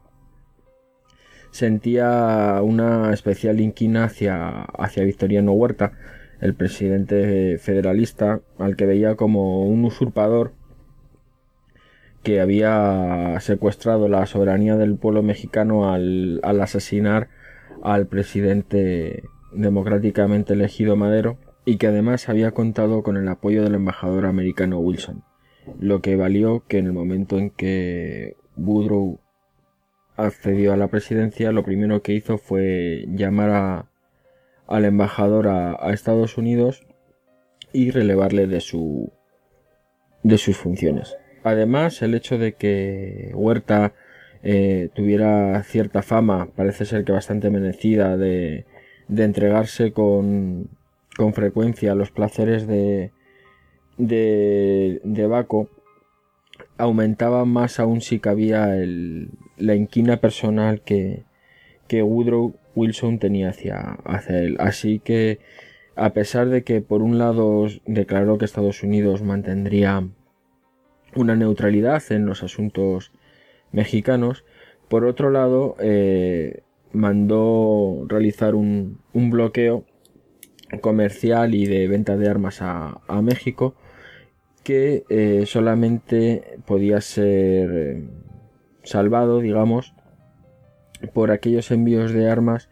sentía 1.56 2.60
una 2.62 3.12
especial 3.12 3.60
inquina 3.60 4.04
hacia, 4.04 4.62
hacia 4.62 5.04
Victoriano 5.04 5.52
Huerta, 5.52 5.92
el 6.40 6.54
presidente 6.54 7.58
federalista, 7.58 8.40
al 8.58 8.76
que 8.76 8.86
veía 8.86 9.16
como 9.16 9.66
un 9.66 9.84
usurpador 9.84 10.52
que 12.22 12.40
había 12.40 13.38
secuestrado 13.40 14.08
la 14.08 14.26
soberanía 14.26 14.76
del 14.76 14.96
pueblo 14.96 15.22
mexicano 15.22 15.92
al, 15.92 16.40
asesinar 16.60 17.28
al 17.82 18.06
presidente 18.06 19.22
democráticamente 19.52 20.54
elegido 20.54 20.96
Madero 20.96 21.38
y 21.64 21.76
que 21.76 21.86
además 21.86 22.28
había 22.28 22.50
contado 22.50 23.02
con 23.02 23.16
el 23.16 23.28
apoyo 23.28 23.62
del 23.62 23.76
embajador 23.76 24.26
americano 24.26 24.78
Wilson, 24.78 25.22
lo 25.78 26.02
que 26.02 26.16
valió 26.16 26.64
que 26.66 26.78
en 26.78 26.86
el 26.86 26.92
momento 26.92 27.38
en 27.38 27.50
que 27.50 28.36
Woodrow 28.56 29.20
accedió 30.16 30.72
a 30.72 30.76
la 30.76 30.88
presidencia, 30.88 31.52
lo 31.52 31.64
primero 31.64 32.02
que 32.02 32.12
hizo 32.12 32.38
fue 32.38 33.04
llamar 33.08 33.86
al 34.66 34.84
embajador 34.84 35.48
a, 35.48 35.72
a, 35.72 35.92
Estados 35.92 36.38
Unidos 36.38 36.86
y 37.72 37.90
relevarle 37.90 38.46
de 38.46 38.60
su 38.60 39.12
de 40.22 40.38
sus 40.38 40.56
funciones. 40.56 41.16
Además, 41.44 42.02
el 42.02 42.14
hecho 42.14 42.38
de 42.38 42.54
que 42.54 43.30
Huerta 43.34 43.92
eh, 44.42 44.90
tuviera 44.94 45.62
cierta 45.62 46.02
fama, 46.02 46.48
parece 46.56 46.84
ser 46.84 47.04
que 47.04 47.12
bastante 47.12 47.50
merecida, 47.50 48.16
de, 48.16 48.64
de 49.08 49.24
entregarse 49.24 49.92
con, 49.92 50.68
con, 51.16 51.32
frecuencia 51.34 51.92
a 51.92 51.94
los 51.94 52.10
placeres 52.10 52.66
de, 52.66 53.12
de, 53.98 55.00
de 55.04 55.26
Baco, 55.26 55.68
aumentaba 56.78 57.44
más 57.44 57.78
aún 57.78 58.00
si 58.00 58.18
cabía 58.18 58.76
el, 58.76 59.30
la 59.56 59.74
inquina 59.74 60.18
personal 60.18 60.80
que, 60.82 61.24
que 61.88 62.02
Woodrow 62.02 62.54
Wilson 62.74 63.18
tenía 63.18 63.50
hacia, 63.50 63.98
hacia 64.04 64.40
él. 64.40 64.56
Así 64.58 65.00
que, 65.00 65.40
a 65.94 66.12
pesar 66.12 66.48
de 66.48 66.62
que 66.62 66.80
por 66.80 67.02
un 67.02 67.18
lado 67.18 67.66
declaró 67.86 68.38
que 68.38 68.44
Estados 68.44 68.82
Unidos 68.82 69.22
mantendría 69.22 70.06
una 71.14 71.34
neutralidad 71.34 72.02
en 72.10 72.26
los 72.26 72.42
asuntos 72.42 73.12
mexicanos. 73.72 74.44
Por 74.88 75.04
otro 75.04 75.30
lado, 75.30 75.76
eh, 75.80 76.62
mandó 76.92 78.04
realizar 78.08 78.54
un, 78.54 79.00
bloqueo 79.12 79.84
comercial 80.80 81.54
y 81.54 81.66
de 81.66 81.88
venta 81.88 82.16
de 82.16 82.28
armas 82.28 82.58
a, 82.60 83.00
México 83.22 83.74
que 84.62 85.04
eh, 85.08 85.44
solamente 85.46 86.58
podía 86.66 87.00
ser 87.00 87.70
eh, 87.72 88.02
salvado, 88.86 89.40
digamos, 89.40 89.94
por 91.12 91.30
aquellos 91.30 91.70
envíos 91.70 92.12
de 92.12 92.30
armas 92.30 92.70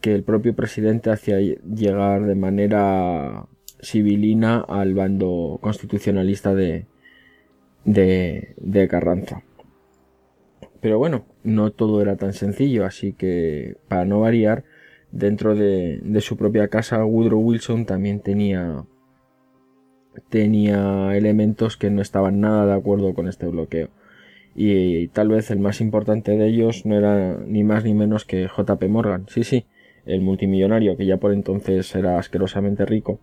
que 0.00 0.14
el 0.14 0.22
propio 0.22 0.54
presidente 0.54 1.10
hacía 1.10 1.38
llegar 1.40 2.26
de 2.26 2.34
manera 2.34 3.46
civilina 3.80 4.60
al 4.60 4.94
bando 4.94 5.58
constitucionalista 5.62 6.54
de, 6.54 6.86
de, 7.84 8.88
Carranza. 8.88 9.42
Pero 10.80 10.98
bueno, 10.98 11.24
no 11.42 11.70
todo 11.70 12.02
era 12.02 12.16
tan 12.16 12.34
sencillo, 12.34 12.84
así 12.84 13.14
que 13.14 13.76
para 13.88 14.04
no 14.04 14.20
variar, 14.20 14.64
dentro 15.10 15.54
de, 15.54 16.02
su 16.20 16.36
propia 16.36 16.68
casa 16.68 17.04
Woodrow 17.04 17.40
Wilson 17.40 17.86
también 17.86 18.20
tenía 18.20 18.84
tenía 20.28 21.16
elementos 21.16 21.76
que 21.76 21.90
no 21.90 22.00
estaban 22.02 22.40
nada 22.40 22.66
de 22.66 22.74
acuerdo 22.74 23.14
con 23.14 23.26
este 23.26 23.46
bloqueo. 23.46 23.88
Y, 24.54 25.08
tal 25.08 25.28
vez 25.28 25.50
el 25.50 25.58
más 25.58 25.80
importante 25.80 26.36
de 26.36 26.46
ellos 26.46 26.86
no 26.86 26.96
era 26.96 27.38
ni 27.46 27.64
más 27.64 27.84
ni 27.84 27.94
menos 27.94 28.24
que 28.24 28.46
JP 28.46 28.82
Morgan. 28.88 29.26
Sí, 29.28 29.42
sí, 29.42 29.66
el 30.06 30.20
multimillonario 30.20 30.96
que 30.96 31.06
ya 31.06 31.16
por 31.16 31.32
entonces 31.32 31.94
era 31.94 32.18
asquerosamente 32.18 32.86
rico. 32.86 33.18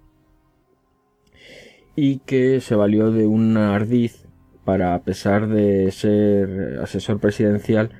Y 1.95 2.19
que 2.19 2.59
se 2.59 2.75
valió 2.75 3.11
de 3.11 3.27
un 3.27 3.57
ardiz 3.57 4.25
para, 4.65 4.93
a 4.93 5.03
pesar 5.03 5.47
de 5.47 5.91
ser 5.91 6.79
asesor 6.81 7.19
presidencial, 7.19 7.91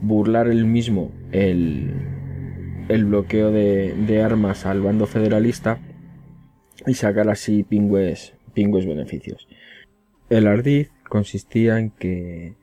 burlar 0.00 0.48
él 0.48 0.64
mismo 0.64 1.10
el, 1.32 1.90
el 2.88 3.04
bloqueo 3.04 3.50
de, 3.50 3.94
de, 4.06 4.22
armas 4.22 4.66
al 4.66 4.80
bando 4.80 5.06
federalista 5.06 5.78
y 6.86 6.94
sacar 6.94 7.28
así 7.28 7.62
pingües, 7.62 8.34
pingües 8.52 8.86
beneficios. 8.86 9.48
El 10.30 10.46
ardiz 10.46 10.90
consistía 11.08 11.78
en 11.78 11.90
que 11.90 12.54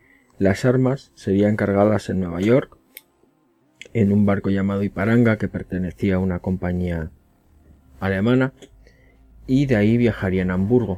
las 0.41 0.65
armas 0.65 1.11
serían 1.13 1.55
cargadas 1.55 2.09
en 2.09 2.19
Nueva 2.19 2.41
York 2.41 2.75
en 3.93 4.11
un 4.11 4.25
barco 4.25 4.49
llamado 4.49 4.81
Iparanga 4.81 5.37
que 5.37 5.47
pertenecía 5.47 6.15
a 6.15 6.19
una 6.19 6.39
compañía 6.39 7.11
alemana 7.99 8.51
y 9.45 9.67
de 9.67 9.75
ahí 9.75 9.97
viajarían 9.97 10.49
a 10.49 10.55
Hamburgo. 10.55 10.97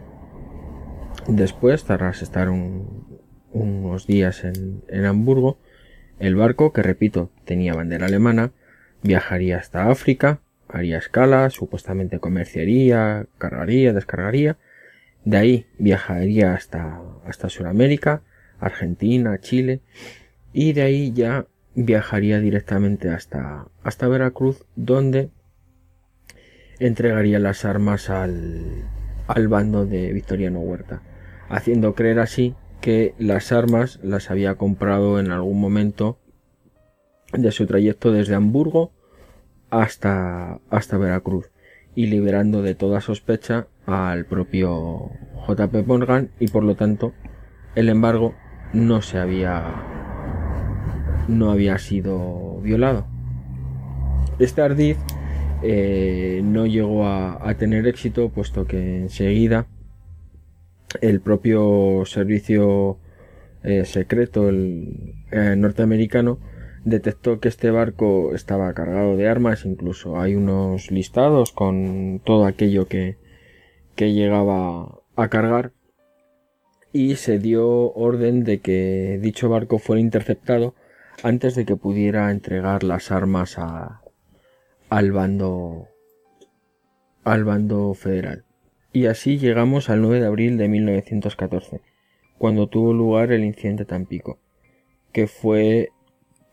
Después, 1.27 1.83
tras 1.83 2.21
estar 2.21 2.47
unos 3.51 4.07
días 4.07 4.45
en, 4.45 5.05
Hamburgo, 5.05 5.57
el 6.19 6.35
barco, 6.35 6.71
que 6.71 6.81
repito, 6.81 7.29
tenía 7.43 7.73
bandera 7.73 8.05
alemana, 8.05 8.53
viajaría 9.01 9.57
hasta 9.57 9.89
África, 9.89 10.39
haría 10.69 10.99
escala, 10.99 11.49
supuestamente 11.49 12.19
comerciaría, 12.19 13.27
cargaría, 13.39 13.91
descargaría, 13.91 14.55
de 15.25 15.35
ahí 15.35 15.67
viajaría 15.79 16.53
hasta, 16.53 17.01
hasta 17.25 17.49
Sudamérica, 17.49 18.21
Argentina, 18.65 19.39
Chile, 19.39 19.81
y 20.53 20.73
de 20.73 20.81
ahí 20.83 21.11
ya 21.13 21.47
viajaría 21.75 22.39
directamente 22.39 23.09
hasta, 23.09 23.67
hasta 23.83 24.07
Veracruz, 24.07 24.65
donde 24.75 25.29
entregaría 26.79 27.39
las 27.39 27.65
armas 27.65 28.09
al, 28.09 28.83
al 29.27 29.47
bando 29.47 29.85
de 29.85 30.11
Victoriano 30.13 30.59
Huerta 30.59 31.01
haciendo 31.49 31.93
creer 31.93 32.19
así 32.19 32.55
que 32.81 33.13
las 33.17 33.51
armas 33.51 33.99
las 34.03 34.31
había 34.31 34.55
comprado 34.55 35.19
en 35.19 35.31
algún 35.31 35.59
momento 35.59 36.17
de 37.31 37.51
su 37.51 37.65
trayecto 37.65 38.11
desde 38.11 38.35
Hamburgo 38.35 38.91
hasta, 39.69 40.59
hasta 40.69 40.97
Veracruz 40.97 41.51
y 41.95 42.07
liberando 42.07 42.61
de 42.61 42.75
toda 42.75 43.01
sospecha 43.01 43.67
al 43.85 44.25
propio 44.25 45.11
JP 45.47 45.85
Morgan 45.85 46.31
y 46.39 46.47
por 46.47 46.63
lo 46.63 46.75
tanto 46.75 47.13
el 47.75 47.89
embargo 47.89 48.35
no 48.73 49.01
se 49.01 49.19
había 49.19 49.63
no 51.27 51.51
había 51.51 51.77
sido 51.77 52.59
violado. 52.61 53.05
Este 54.39 54.61
ardiz 54.61 54.97
eh, 55.61 56.41
no 56.43 56.65
llegó 56.65 57.05
a, 57.05 57.49
a 57.49 57.55
tener 57.55 57.87
éxito 57.87 58.29
puesto 58.29 58.65
que 58.65 58.97
enseguida 58.97 59.67
el 61.01 61.21
propio 61.21 62.03
servicio 62.05 62.97
eh, 63.63 63.85
secreto 63.85 64.49
el, 64.49 65.15
eh, 65.31 65.55
norteamericano 65.57 66.39
detectó 66.83 67.39
que 67.39 67.47
este 67.47 67.71
barco 67.71 68.35
estaba 68.35 68.73
cargado 68.73 69.15
de 69.15 69.29
armas, 69.29 69.65
incluso 69.65 70.19
hay 70.19 70.35
unos 70.35 70.91
listados 70.91 71.53
con 71.53 72.21
todo 72.25 72.45
aquello 72.45 72.87
que, 72.87 73.17
que 73.95 74.13
llegaba 74.13 74.99
a 75.15 75.27
cargar 75.29 75.71
y 76.93 77.15
se 77.15 77.39
dio 77.39 77.91
orden 77.93 78.43
de 78.43 78.59
que 78.59 79.19
dicho 79.19 79.49
barco 79.49 79.79
fuera 79.79 79.99
interceptado 79.99 80.75
antes 81.23 81.55
de 81.55 81.65
que 81.65 81.75
pudiera 81.75 82.31
entregar 82.31 82.83
las 82.83 83.11
armas 83.11 83.57
a, 83.57 84.01
al 84.89 85.11
bando 85.11 85.87
al 87.23 87.43
bando 87.45 87.93
federal. 87.95 88.45
Y 88.91 89.07
así 89.07 89.39
llegamos 89.39 89.89
al 89.89 90.01
9 90.01 90.19
de 90.19 90.27
abril 90.27 90.57
de 90.57 90.67
1914, 90.67 91.81
cuando 92.37 92.67
tuvo 92.67 92.93
lugar 92.93 93.31
el 93.31 93.43
incidente 93.43 93.85
Tampico, 93.85 94.37
que 95.11 95.25
fue 95.25 95.89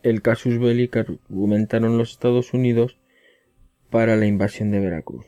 el 0.02 0.22
casus 0.22 0.58
belli 0.58 0.88
que 0.88 1.00
argumentaron 1.00 1.98
los 1.98 2.12
Estados 2.12 2.54
Unidos 2.54 2.96
para 3.90 4.16
la 4.16 4.24
invasión 4.24 4.70
de 4.70 4.80
Veracruz. 4.80 5.26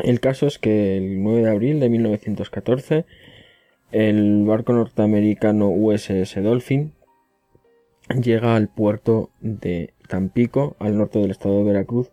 El 0.00 0.20
caso 0.20 0.46
es 0.46 0.58
que 0.58 0.98
el 0.98 1.22
9 1.22 1.42
de 1.42 1.50
abril 1.50 1.80
de 1.80 1.88
1914 1.88 3.06
el 3.92 4.44
barco 4.44 4.72
norteamericano 4.72 5.68
USS 5.68 6.42
Dolphin 6.42 6.92
llega 8.20 8.56
al 8.56 8.68
puerto 8.68 9.30
de 9.40 9.94
Tampico, 10.08 10.76
al 10.78 10.96
norte 10.96 11.18
del 11.18 11.30
estado 11.30 11.58
de 11.58 11.64
Veracruz, 11.64 12.12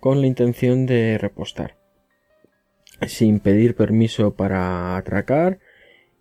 con 0.00 0.20
la 0.20 0.26
intención 0.26 0.86
de 0.86 1.18
repostar, 1.18 1.76
sin 3.06 3.40
pedir 3.40 3.74
permiso 3.74 4.34
para 4.34 4.96
atracar 4.96 5.58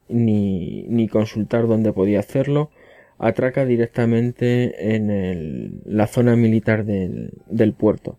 ni, 0.07 1.07
consultar 1.11 1.67
dónde 1.67 1.93
podía 1.93 2.19
hacerlo, 2.19 2.71
atraca 3.17 3.65
directamente 3.65 4.95
en 4.95 5.81
la 5.85 6.07
zona 6.07 6.35
militar 6.35 6.85
del, 6.85 7.31
del 7.47 7.73
puerto, 7.73 8.17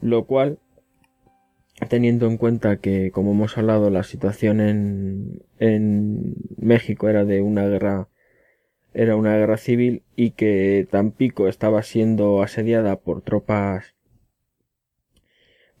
lo 0.00 0.26
cual 0.26 0.58
teniendo 1.88 2.26
en 2.26 2.36
cuenta 2.36 2.78
que, 2.78 3.10
como 3.10 3.32
hemos 3.32 3.56
hablado, 3.56 3.90
la 3.90 4.02
situación 4.02 4.60
en, 4.60 6.34
México 6.56 7.08
era 7.08 7.24
de 7.24 7.40
una 7.40 7.66
guerra 7.66 8.08
era 8.94 9.16
una 9.16 9.36
guerra 9.36 9.58
civil 9.58 10.02
y 10.16 10.30
que 10.32 10.88
Tampico 10.90 11.46
estaba 11.46 11.82
siendo 11.82 12.42
asediada 12.42 12.96
por 12.96 13.22
tropas 13.22 13.94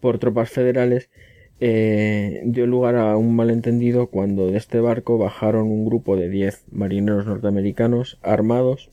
por 0.00 0.18
tropas 0.18 0.50
federales 0.50 1.10
eh, 1.60 2.42
dio 2.44 2.66
lugar 2.66 2.94
a 2.94 3.16
un 3.16 3.34
malentendido 3.34 4.08
cuando 4.08 4.50
de 4.50 4.56
este 4.58 4.78
barco 4.80 5.18
bajaron 5.18 5.70
un 5.70 5.84
grupo 5.84 6.16
de 6.16 6.28
10 6.28 6.66
marineros 6.70 7.26
norteamericanos 7.26 8.18
armados 8.22 8.90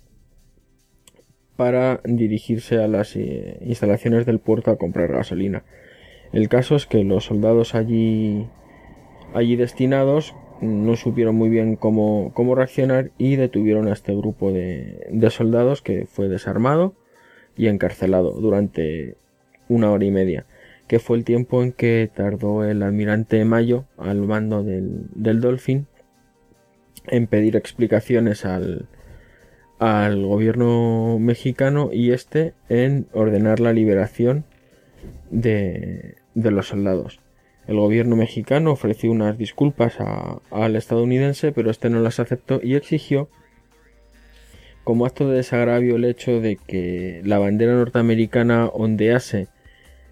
para 1.56 2.02
dirigirse 2.04 2.78
a 2.78 2.88
las 2.88 3.16
eh, 3.16 3.60
instalaciones 3.62 4.26
del 4.26 4.40
puerto 4.40 4.72
a 4.72 4.78
comprar 4.78 5.12
gasolina. 5.12 5.64
El 6.36 6.50
caso 6.50 6.76
es 6.76 6.86
que 6.86 7.06
los 7.06 7.24
soldados 7.24 7.76
allí, 7.76 8.46
allí 9.34 9.56
destinados 9.56 10.36
no 10.60 10.98
supieron 10.98 11.36
muy 11.36 11.48
bien 11.48 11.78
cómo, 11.78 12.32
cómo 12.34 12.56
reaccionar 12.56 13.12
y 13.18 13.38
detuvieron 13.38 13.88
a 13.88 13.94
este 13.94 14.14
grupo 14.14 14.52
de, 14.52 15.08
de 15.10 15.30
soldados 15.30 15.82
que 15.82 16.06
fue 16.06 16.28
desarmado 16.28 16.94
y 17.56 17.68
encarcelado 17.68 18.34
durante 18.34 19.16
una 19.70 19.90
hora 19.92 20.04
y 20.04 20.12
media 20.12 20.46
que 20.88 21.00
fue 21.00 21.16
el 21.16 21.24
tiempo 21.24 21.64
en 21.64 21.72
que 21.72 22.12
tardó 22.14 22.66
el 22.66 22.84
almirante 22.84 23.46
Mayo 23.46 23.86
al 23.98 24.22
mando 24.22 24.62
del, 24.62 25.06
del 25.16 25.40
Dolphin 25.40 25.88
en 27.08 27.28
pedir 27.28 27.56
explicaciones 27.56 28.44
al, 28.44 28.90
al 29.80 30.26
gobierno 30.26 31.18
mexicano 31.18 31.92
y 31.94 32.12
este 32.12 32.54
en 32.68 33.08
ordenar 33.14 33.62
la 33.62 33.72
liberación 33.72 34.44
de, 35.30 36.16
los 36.34 36.68
soldados. 36.68 37.20
El 37.68 37.78
gobierno 37.78 38.16
mexicano 38.16 38.72
ofreció 38.72 39.12
unas 39.12 39.38
disculpas 39.38 39.98
al 40.52 40.76
estadounidense, 40.76 41.52
pero 41.52 41.72
este 41.72 41.90
no 41.90 42.00
las 42.00 42.20
aceptó 42.20 42.60
y 42.62 42.76
exigió 42.76 43.30
como 44.84 45.08
acto 45.08 45.28
de 45.28 45.38
desagravio 45.38 45.96
el 45.96 46.06
hecho 46.06 46.40
de 46.40 46.58
que 46.58 47.22
la 47.26 47.40
bandera 47.40 47.74
norteamericana 47.74 48.68
ondease 48.68 49.48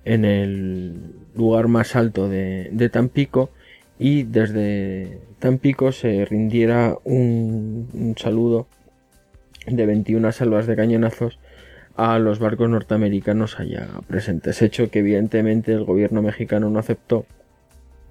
en 0.03 0.25
el 0.25 1.13
lugar 1.35 1.67
más 1.67 1.95
alto 1.95 2.27
de, 2.27 2.89
Tampico 2.91 3.51
y 3.99 4.23
desde 4.23 5.19
Tampico 5.39 5.91
se 5.91 6.25
rindiera 6.25 6.97
un, 7.03 8.15
saludo 8.17 8.67
de 9.67 9.85
21 9.85 10.31
salvas 10.31 10.65
de 10.65 10.75
cañonazos 10.75 11.39
a 11.95 12.17
los 12.19 12.39
barcos 12.39 12.69
norteamericanos 12.69 13.59
allá 13.59 13.87
presentes, 14.07 14.61
hecho 14.61 14.89
que 14.89 14.99
evidentemente 14.99 15.73
el 15.73 15.83
gobierno 15.83 16.21
mexicano 16.21 16.69
no 16.69 16.79
aceptó. 16.79 17.25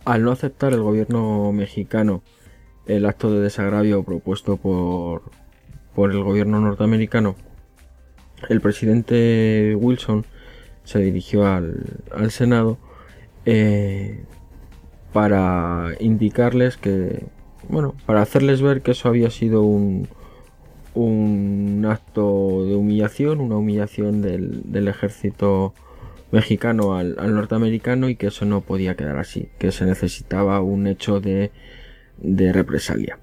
Al 0.05 0.25
no 0.25 0.33
aceptar 0.33 0.73
el 0.73 0.83
gobierno 0.83 1.53
mexicano 1.53 2.23
el 2.87 3.07
acto 3.07 3.33
de 3.33 3.41
desagravio 3.41 4.03
propuesto 4.03 4.57
por, 4.57 5.23
por 5.95 6.11
el 6.11 6.23
gobierno 6.23 6.61
norteamericano, 6.61 7.37
el 8.49 8.61
presidente 8.61 9.77
Wilson 9.79 10.25
se 10.85 10.99
dirigió 10.99 11.47
al, 11.47 11.85
al 12.13 12.31
Senado 12.33 12.79
eh, 13.47 14.25
para 15.13 15.91
indicarles 16.01 16.77
que, 16.77 17.27
bueno, 17.69 17.95
para 18.07 18.23
hacerles 18.23 18.63
ver 18.63 18.83
que 18.83 18.93
eso 18.93 19.09
había 19.09 19.31
sido 19.31 19.63
un, 19.63 20.09
un 20.95 21.87
acto 21.89 22.67
de 22.67 22.75
humillación, 22.75 23.41
una 23.41 23.57
humillación 23.57 24.23
del, 24.23 24.71
del 24.71 24.89
ejército 24.89 25.75
mexicano 26.31 26.95
al, 26.95 27.17
al, 27.19 27.35
norteamericano 27.35 28.09
y 28.09 28.17
que 28.17 28.29
eso 28.29 28.45
no 28.45 28.63
podía 28.63 28.97
quedar 28.97 29.19
así, 29.19 29.49
que 29.59 29.73
se 29.73 29.85
necesitaba 29.85 30.61
un 30.61 30.87
hecho 30.87 31.21
de, 31.21 31.51
de 32.19 32.53
represalia. 32.53 33.19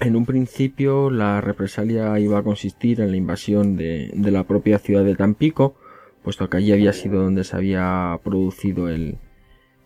En 0.00 0.16
un 0.16 0.24
principio 0.24 1.10
la 1.10 1.40
represalia 1.40 2.18
iba 2.18 2.38
a 2.38 2.42
consistir 2.42 3.00
en 3.00 3.10
la 3.10 3.16
invasión 3.16 3.76
de, 3.76 4.10
de 4.14 4.30
la 4.30 4.44
propia 4.44 4.78
ciudad 4.78 5.04
de 5.04 5.14
Tampico, 5.14 5.74
puesto 6.22 6.48
que 6.48 6.56
allí 6.56 6.72
había 6.72 6.92
sido 6.92 7.22
donde 7.22 7.44
se 7.44 7.56
había 7.56 8.18
producido 8.24 8.88
el, 8.88 9.18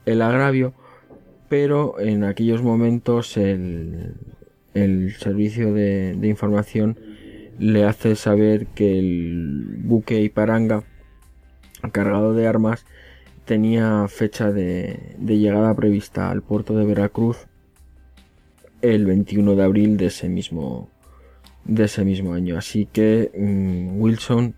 el 0.04 0.22
agravio, 0.22 0.74
pero 1.48 1.98
en 2.00 2.24
aquellos 2.24 2.62
momentos 2.62 3.36
el, 3.36 4.14
el 4.76 5.14
servicio 5.14 5.72
de, 5.72 6.18
información 6.22 6.98
le 7.58 7.84
hace 7.84 8.14
saber 8.14 8.66
que 8.66 8.98
el 8.98 9.78
buque 9.78 10.20
Iparanga 10.20 10.84
cargado 11.92 12.34
de 12.34 12.46
armas 12.46 12.84
tenía 13.46 14.06
fecha 14.08 14.52
de, 14.52 15.16
llegada 15.18 15.74
prevista 15.74 16.30
al 16.30 16.42
puerto 16.42 16.76
de 16.76 16.84
Veracruz 16.84 17.46
el 18.82 19.06
21 19.06 19.54
de 19.54 19.64
abril 19.64 19.96
de 19.96 20.06
ese 20.06 20.28
mismo 20.28 20.90
de 21.64 21.84
ese 21.84 22.04
mismo 22.04 22.34
año. 22.34 22.56
Así 22.58 22.86
que 22.86 23.32
mmm, 23.34 24.00
Wilson 24.00 24.54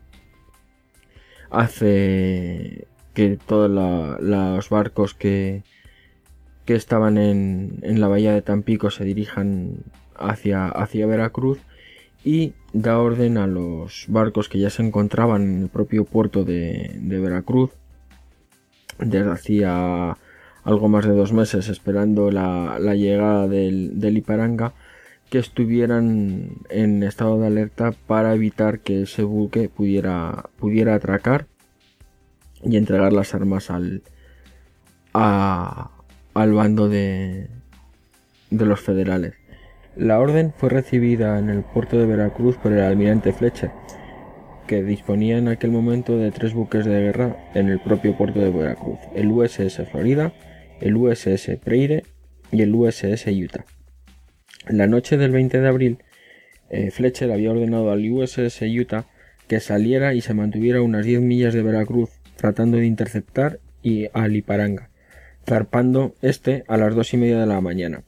hace 1.51 2.87
que 3.15 3.39
todos 3.47 3.71
los 4.21 4.69
barcos 4.69 5.15
que, 5.15 5.63
que 6.67 6.75
estaban 6.75 7.17
en, 7.17 7.79
en, 7.83 8.01
la 8.01 8.09
bahía 8.09 8.35
de 8.35 8.43
Tampico 8.43 8.91
se 8.91 9.05
dirijan 9.05 9.85
hacia, 10.19 10.69
hacia 10.69 11.07
Veracruz 11.07 11.59
y 12.25 12.55
da 12.73 12.99
orden 12.99 13.39
a 13.39 13.47
los 13.47 14.07
barcos 14.09 14.49
que 14.49 14.59
ya 14.59 14.71
se 14.71 14.83
encontraban 14.83 15.43
en 15.43 15.63
el 15.63 15.69
propio 15.69 16.05
puerto 16.05 16.45
de, 16.45 16.99
Veracruz 17.01 17.71
desde 18.99 19.31
hacía 19.31 20.17
algo 20.65 20.89
más 20.89 21.07
de 21.07 21.13
dos 21.13 21.33
meses 21.33 21.69
esperando 21.69 22.31
la, 22.31 22.79
llegada 22.95 23.47
del, 23.49 24.01
del 24.01 24.19
Iparanga 24.19 24.75
que 25.31 25.39
estuvieran 25.39 26.57
en 26.71 27.03
estado 27.03 27.39
de 27.39 27.47
alerta 27.47 27.93
para 28.07 28.35
evitar 28.35 28.81
que 28.81 29.03
ese 29.03 29.23
buque 29.23 29.69
pudiera, 29.69 30.51
pudiera 30.59 30.95
atracar 30.95 31.47
y 32.65 32.77
entregar 32.77 33.13
las 33.13 33.35
armas 33.35 33.71
al, 33.71 34.03
al 35.13 36.53
bando 36.53 36.89
de, 36.89 37.49
de 38.51 38.67
los 38.67 38.81
federales. 38.81 39.35
La 39.99 40.21
orden 40.21 40.53
fue 40.57 40.69
recibida 40.69 41.41
en 41.41 41.51
el 41.51 41.65
puerto 41.65 41.99
de 41.99 42.07
Veracruz 42.07 42.57
por 42.57 42.73
el 42.73 42.83
almirante 42.83 43.33
Fletcher, 43.33 43.73
que 44.69 44.85
disponía 44.85 45.39
en 45.39 45.49
aquel 45.49 45.73
momento 45.73 46.17
de 46.17 46.31
tres 46.31 46.55
buques 46.55 46.85
de 46.85 47.01
guerra 47.01 47.51
en 47.57 47.69
el 47.69 47.81
propio 47.81 48.17
puerto 48.17 48.39
de 48.39 48.51
Veracruz, 48.51 49.01
el 49.17 49.27
USS 49.33 49.89
Florida, 49.91 50.33
el 50.81 50.97
USS 50.97 51.57
Prairie 51.65 52.05
y 52.53 52.63
el 52.63 52.73
USS 52.73 53.27
Utah. 53.27 53.65
La 54.69 54.87
noche 54.87 55.17
del 55.17 55.33
20 55.33 55.61
de 55.61 55.67
abril, 55.67 55.99
eh, 56.71 56.93
Fletcher 56.93 57.33
había 57.33 57.51
ordenado 57.51 57.91
al 57.91 58.09
USS 58.09 58.63
Utah 58.63 59.07
que 59.49 59.59
saliera 59.59 60.15
y 60.15 60.21
se 60.21 60.33
mantuviera 60.33 60.79
a 60.79 60.83
unas 60.83 61.05
10 61.05 61.23
millas 61.23 61.55
de 61.55 61.65
Veracruz, 61.65 62.11
tratando 62.37 62.77
de 62.77 62.87
interceptar 62.87 63.59
y 63.83 64.07
a 64.13 64.29
Liparanga, 64.29 64.91
zarpando 65.45 66.15
este 66.23 66.63
a 66.69 66.77
las 66.77 66.95
dos 66.95 67.13
y 67.15 67.17
media 67.17 67.41
de 67.41 67.47
la 67.47 67.61
mañana. 67.61 68.05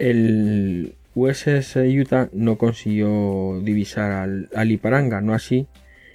El 0.00 0.94
USS 1.14 1.76
Utah 1.76 2.30
no 2.32 2.56
consiguió 2.56 3.60
divisar 3.62 4.12
al, 4.12 4.48
a 4.54 4.64
Liparanga, 4.64 5.20
no 5.20 5.34
así 5.34 5.68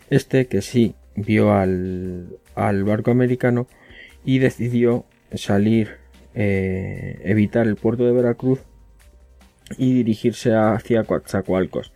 este 0.10 0.48
que 0.48 0.62
sí 0.62 0.96
vio 1.16 1.54
al, 1.54 2.38
al 2.56 2.84
barco 2.84 3.12
americano 3.12 3.68
y 4.24 4.40
decidió 4.40 5.06
salir, 5.34 5.98
eh, 6.34 7.22
evitar 7.24 7.68
el 7.68 7.76
puerto 7.76 8.06
de 8.06 8.12
Veracruz 8.12 8.60
y 9.78 9.94
dirigirse 9.94 10.56
hacia 10.56 11.04
Coatzacoalcos, 11.04 11.94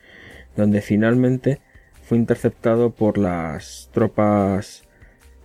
donde 0.56 0.82
finalmente 0.82 1.60
fue 2.04 2.18
interceptado 2.18 2.92
por 2.92 3.18
las 3.18 3.90
tropas 3.94 4.84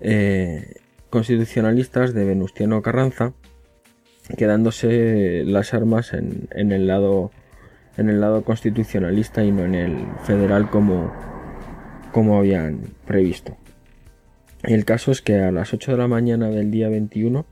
eh, 0.00 0.74
constitucionalistas 1.10 2.12
de 2.12 2.24
Venustiano 2.24 2.82
Carranza 2.82 3.32
quedándose 4.36 5.44
las 5.44 5.74
armas 5.74 6.12
en, 6.12 6.72
el 6.72 6.86
lado 6.86 7.30
en 7.96 8.08
el 8.08 8.20
lado 8.20 8.42
constitucionalista 8.42 9.44
y 9.44 9.52
no 9.52 9.64
en 9.64 9.74
el 9.74 10.06
federal 10.24 10.70
como, 10.70 11.12
como 12.12 12.38
habían 12.38 12.80
previsto. 13.06 13.56
El 14.62 14.84
caso 14.84 15.12
es 15.12 15.20
que 15.20 15.40
a 15.40 15.52
las 15.52 15.72
8 15.74 15.92
de 15.92 15.98
la 15.98 16.08
mañana 16.08 16.48
del 16.48 16.70
día 16.70 16.88
21 16.88 17.44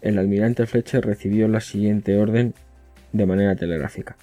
el 0.00 0.18
almirante 0.18 0.66
Fletcher 0.66 1.04
recibió 1.04 1.48
la 1.48 1.60
siguiente 1.60 2.18
orden 2.18 2.54
de 3.12 3.26
manera 3.26 3.56
telegráfica. 3.56 4.16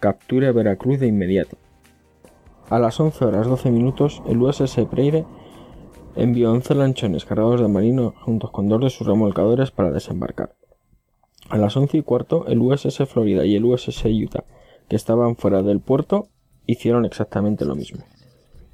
Capture 0.00 0.52
Veracruz 0.52 1.00
de 1.00 1.06
inmediato. 1.06 1.56
A 2.70 2.78
las 2.78 3.00
11 3.00 3.24
horas 3.24 3.46
12 3.46 3.70
minutos, 3.70 4.22
el 4.28 4.40
USS 4.40 4.86
Preyre 4.90 5.24
envió 6.14 6.52
11 6.52 6.74
lanchones 6.74 7.24
cargados 7.24 7.60
de 7.60 7.68
marino 7.68 8.14
juntos 8.20 8.50
con 8.50 8.68
dos 8.68 8.80
de 8.80 8.90
sus 8.90 9.06
remolcadores 9.06 9.70
para 9.70 9.90
desembarcar. 9.90 10.54
A 11.48 11.56
las 11.56 11.78
11 11.78 11.96
y 11.96 12.02
cuarto, 12.02 12.46
el 12.46 12.58
USS 12.58 13.08
Florida 13.08 13.46
y 13.46 13.56
el 13.56 13.64
USS 13.64 14.04
Utah, 14.04 14.44
que 14.86 14.96
estaban 14.96 15.34
fuera 15.34 15.62
del 15.62 15.80
puerto, 15.80 16.28
hicieron 16.66 17.06
exactamente 17.06 17.64
lo 17.64 17.74
mismo. 17.74 18.04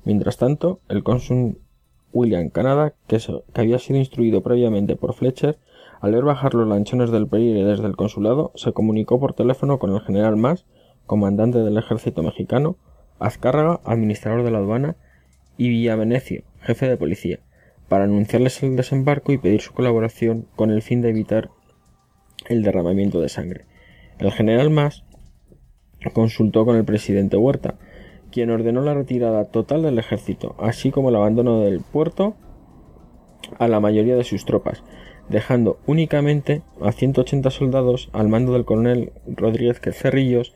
Mientras 0.04 0.38
tanto, 0.38 0.80
el 0.88 1.04
cónsul 1.04 1.60
William 2.12 2.48
Canada, 2.48 2.94
que, 3.06 3.20
había 3.54 3.78
sido 3.78 4.00
instruido 4.00 4.42
previamente 4.42 4.96
por 4.96 5.14
Fletcher, 5.14 5.56
al 6.00 6.12
ver 6.12 6.24
bajar 6.24 6.54
los 6.54 6.66
lanchones 6.66 7.12
del 7.12 7.28
Pereire 7.28 7.64
desde 7.64 7.86
el 7.86 7.94
consulado, 7.94 8.50
se 8.56 8.72
comunicó 8.72 9.20
por 9.20 9.34
teléfono 9.34 9.78
con 9.78 9.92
el 9.94 10.00
general 10.00 10.36
Mas, 10.36 10.66
comandante 11.06 11.58
del 11.58 11.78
ejército 11.78 12.24
mexicano, 12.24 12.76
Azcárraga, 13.20 13.80
administrador 13.84 14.42
de 14.42 14.50
la 14.50 14.58
aduana, 14.58 14.96
y 15.56 15.68
Villavenecio, 15.68 16.42
jefe 16.60 16.88
de 16.88 16.96
policía, 16.96 17.38
para 17.88 18.04
anunciarles 18.04 18.60
el 18.64 18.74
desembarco 18.74 19.30
y 19.30 19.38
pedir 19.38 19.60
su 19.60 19.72
colaboración 19.72 20.48
con 20.56 20.72
el 20.72 20.82
fin 20.82 21.02
de 21.02 21.10
evitar 21.10 21.50
el 22.48 22.62
derramamiento 22.62 23.20
de 23.20 23.28
sangre. 23.28 23.64
El 24.18 24.32
general 24.32 24.70
Mas 24.70 25.04
consultó 26.12 26.64
con 26.64 26.76
el 26.76 26.84
presidente 26.84 27.36
Huerta, 27.36 27.76
quien 28.30 28.50
ordenó 28.50 28.82
la 28.82 28.94
retirada 28.94 29.44
total 29.46 29.82
del 29.82 29.98
ejército, 29.98 30.54
así 30.58 30.90
como 30.90 31.08
el 31.08 31.16
abandono 31.16 31.60
del 31.60 31.80
puerto 31.80 32.34
a 33.58 33.68
la 33.68 33.80
mayoría 33.80 34.16
de 34.16 34.24
sus 34.24 34.44
tropas, 34.44 34.82
dejando 35.28 35.78
únicamente 35.86 36.62
a 36.80 36.92
180 36.92 37.50
soldados 37.50 38.10
al 38.12 38.28
mando 38.28 38.52
del 38.52 38.64
coronel 38.64 39.12
Rodríguez 39.26 39.80
Cerrillos 39.92 40.54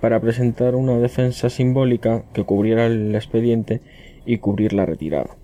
para 0.00 0.20
presentar 0.20 0.74
una 0.74 0.98
defensa 0.98 1.50
simbólica 1.50 2.24
que 2.32 2.44
cubriera 2.44 2.86
el 2.86 3.14
expediente 3.14 3.80
y 4.24 4.38
cubrir 4.38 4.72
la 4.72 4.86
retirada. 4.86 5.36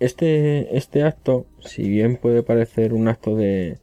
Este, 0.00 0.76
este 0.76 1.02
acto, 1.02 1.46
si 1.60 1.88
bien 1.88 2.16
puede 2.16 2.42
parecer 2.42 2.92
un 2.92 3.08
acto 3.08 3.36
de, 3.36 3.78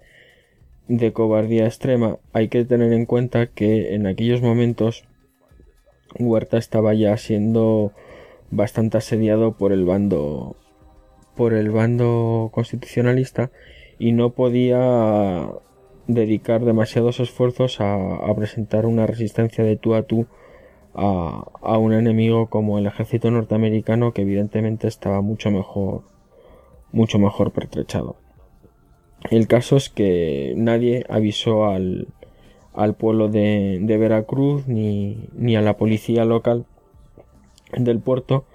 de 0.90 1.14
cobardía 1.14 1.66
extrema, 1.66 2.18
hay 2.34 2.50
que 2.50 2.66
tener 2.66 2.92
en 2.92 3.06
cuenta 3.06 3.46
que 3.46 3.94
en 3.94 4.08
aquellos 4.08 4.42
momentos 4.42 5.06
Huerta 6.18 6.58
estaba 6.58 6.96
ya 6.96 7.16
siendo 7.16 7.94
bastante 8.50 8.98
asediado 8.98 9.54
por 9.54 9.72
el 9.72 9.86
bando 9.86 10.56
por 11.36 11.54
el 11.54 11.70
bando 11.70 12.50
constitucionalista 12.52 13.52
y 14.00 14.12
no 14.12 14.32
podía 14.32 15.50
dedicar 16.08 16.66
demasiados 16.66 17.20
esfuerzos 17.20 17.80
a, 17.80 18.34
presentar 18.36 18.88
una 18.88 19.06
resistencia 19.06 19.64
de 19.64 19.78
tú 19.78 19.94
a 19.94 20.04
tú 20.04 20.26
a, 20.96 21.78
un 21.78 21.94
enemigo 21.94 22.48
como 22.48 22.80
el 22.80 22.88
ejército 22.88 23.30
norteamericano 23.30 24.12
que 24.12 24.24
evidentemente 24.24 24.88
estaba 24.88 25.22
mucho 25.22 25.52
mejor 25.52 26.02
mucho 26.92 27.20
mejor 27.20 27.52
pertrechado. 27.52 28.16
El 29.30 29.48
caso 29.48 29.78
es 29.78 29.90
que 29.90 30.54
nadie 30.56 31.06
avisó 31.10 31.66
al, 31.66 32.08
al 32.74 32.96
pueblo 32.96 33.28
de, 33.28 33.80
de 33.82 33.98
Veracruz 33.98 34.68
ni, 34.68 35.30
ni, 35.34 35.56
a 35.56 35.62
la 35.62 35.78
policía 35.78 36.26
local 36.26 36.66
del 37.78 38.00
puerto 38.00 38.46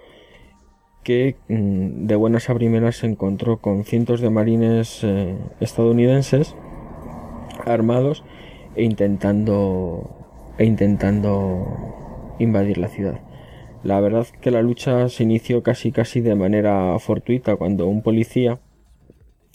que 1.03 1.37
mm, 1.49 2.07
de 2.07 2.17
buenas 2.17 2.49
a 2.49 2.55
primeras 2.55 2.97
se 2.97 3.07
encontró 3.07 3.59
con 3.59 3.85
cientos 3.85 4.21
de 4.21 4.31
marines 4.31 5.05
eh, 5.05 5.37
estadounidenses 5.61 6.55
armados 7.67 8.25
e 8.75 8.85
intentando 8.85 10.11
e 10.59 10.65
intentando 10.65 12.35
invadir 12.39 12.79
la 12.79 12.89
ciudad. 12.89 13.21
La 13.83 14.01
verdad 14.01 14.27
que 14.41 14.51
la 14.51 14.63
lucha 14.63 15.09
se 15.09 15.25
inició 15.25 15.63
casi 15.63 15.93
casi 15.93 16.21
de 16.21 16.35
manera 16.35 16.99
fortuita 16.99 17.57
cuando 17.57 17.87
un 17.87 18.03
policía, 18.03 18.59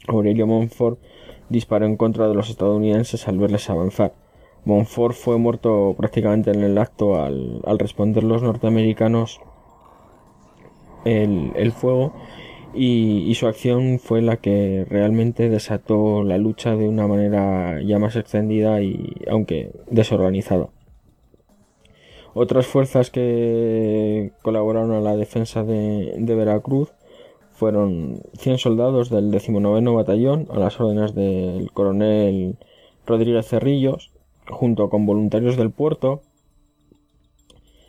Aurelio 0.09 0.47
Montfort, 0.47 0.99
disparó 1.49 1.85
en 1.85 1.97
contra 1.97 2.27
de 2.27 2.33
los 2.33 2.49
estadounidenses 2.49 3.27
al 3.27 3.37
verles 3.37 3.69
avanzar. 3.69 4.13
Montfort 4.65 5.15
fue 5.15 5.37
muerto 5.37 5.95
prácticamente 5.97 6.51
en 6.51 6.63
el 6.63 6.77
acto 6.77 7.21
al, 7.21 7.61
al 7.65 7.79
responder 7.79 8.23
los 8.23 8.43
norteamericanos 8.43 9.39
el, 11.05 11.71
fuego 11.71 12.13
y, 12.73 13.33
su 13.35 13.47
acción 13.47 13.99
fue 13.99 14.21
la 14.21 14.37
que 14.37 14.85
realmente 14.89 15.49
desató 15.49 16.23
la 16.23 16.37
lucha 16.37 16.75
de 16.75 16.87
una 16.87 17.07
manera 17.07 17.81
ya 17.81 17.99
más 17.99 18.15
extendida 18.15 18.81
y 18.81 19.15
aunque 19.29 19.71
desorganizada. 19.89 20.69
Otras 22.33 22.67
fuerzas 22.67 23.09
que 23.09 24.31
colaboraron 24.43 24.91
a 24.91 25.01
la 25.01 25.15
defensa 25.15 25.63
de, 25.63 26.13
Veracruz 26.19 26.91
fueron 27.59 28.21
100 28.37 28.57
soldados 28.57 29.09
del 29.09 29.31
19 29.31 29.81
Batallón 29.91 30.47
a 30.49 30.57
las 30.57 30.79
órdenes 30.79 31.13
del 31.13 31.69
coronel 31.73 32.55
Rodríguez 33.05 33.49
Cerrillos, 33.49 34.11
junto 34.47 34.89
con 34.89 35.05
voluntarios 35.05 35.57
del 35.57 35.69
puerto, 35.69 36.21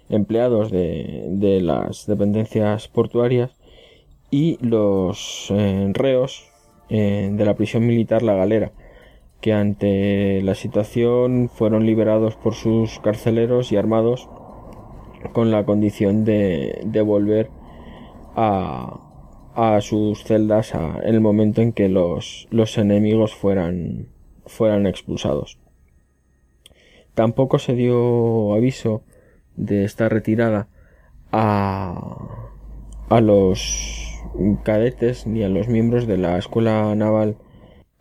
empleados 0.09 0.73
de, 0.73 1.61
las 1.63 2.07
dependencias 2.09 2.89
portuarias 2.89 3.53
y 4.33 4.59
los 4.61 5.47
eh, 5.51 5.93
reos 5.95 6.51
eh, 6.89 7.31
de 7.33 7.45
la 7.45 7.55
prisión 7.55 7.87
militar 7.87 8.23
La 8.23 8.35
Galera, 8.35 8.73
que 9.41 9.53
ante 9.53 10.43
la 10.43 10.57
situación 10.57 11.49
fueron 11.49 11.87
liberados 11.87 12.35
por 12.35 12.55
sus 12.55 12.99
carceleros 12.99 13.71
y 13.71 13.77
armados 13.77 14.29
con 15.33 15.53
la 15.53 15.65
condición 15.65 16.25
de, 16.25 16.81
de 16.85 17.03
volver 17.03 17.51
a, 18.35 19.10
a, 19.55 19.81
sus 19.81 20.25
celdas 20.25 20.75
en 20.75 21.15
el 21.15 21.21
momento 21.21 21.63
en 21.63 21.73
que 21.73 21.89
los, 21.89 22.49
los 22.51 22.79
enemigos 22.79 23.35
fueran, 23.35 24.09
fueran 24.47 24.87
expulsados. 24.87 25.59
Tampoco 27.15 27.59
se 27.59 27.75
dio 27.75 28.55
aviso 28.55 29.03
de 29.57 29.85
esta 29.85 30.09
retirada 30.09 30.69
a, 31.33 32.49
a 33.09 33.21
los 33.21 34.23
cadetes 34.63 35.27
ni 35.27 35.43
a 35.43 35.49
los 35.49 35.69
miembros 35.69 36.07
de 36.07 36.19
la 36.19 36.39
escuela 36.39 36.95
naval 36.95 37.37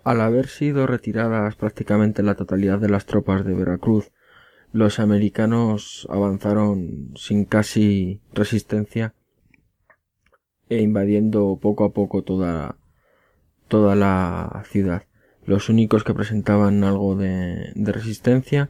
al 0.04 0.22
haber 0.22 0.48
sido 0.48 0.88
retiradas 0.88 1.56
prácticamente 1.56 2.24
la 2.24 2.36
totalidad 2.36 2.80
de 2.80 2.90
las 2.90 3.06
tropas 3.06 3.46
de 3.46 3.54
Veracruz, 3.54 4.12
los 4.72 5.00
americanos 5.00 6.08
avanzaron 6.10 7.12
sin 7.16 7.46
casi 7.46 8.22
resistencia 8.34 9.14
e 10.70 10.82
invadiendo 10.82 11.58
poco 11.62 11.84
a 11.84 11.94
poco 11.94 12.24
toda, 12.24 12.78
toda 13.68 13.96
la 13.96 14.64
ciudad. 14.66 15.04
Los 15.46 15.70
únicos 15.70 16.04
que 16.04 16.14
presentaban 16.14 16.84
algo 16.84 17.16
de, 17.16 17.74
resistencia 17.76 18.70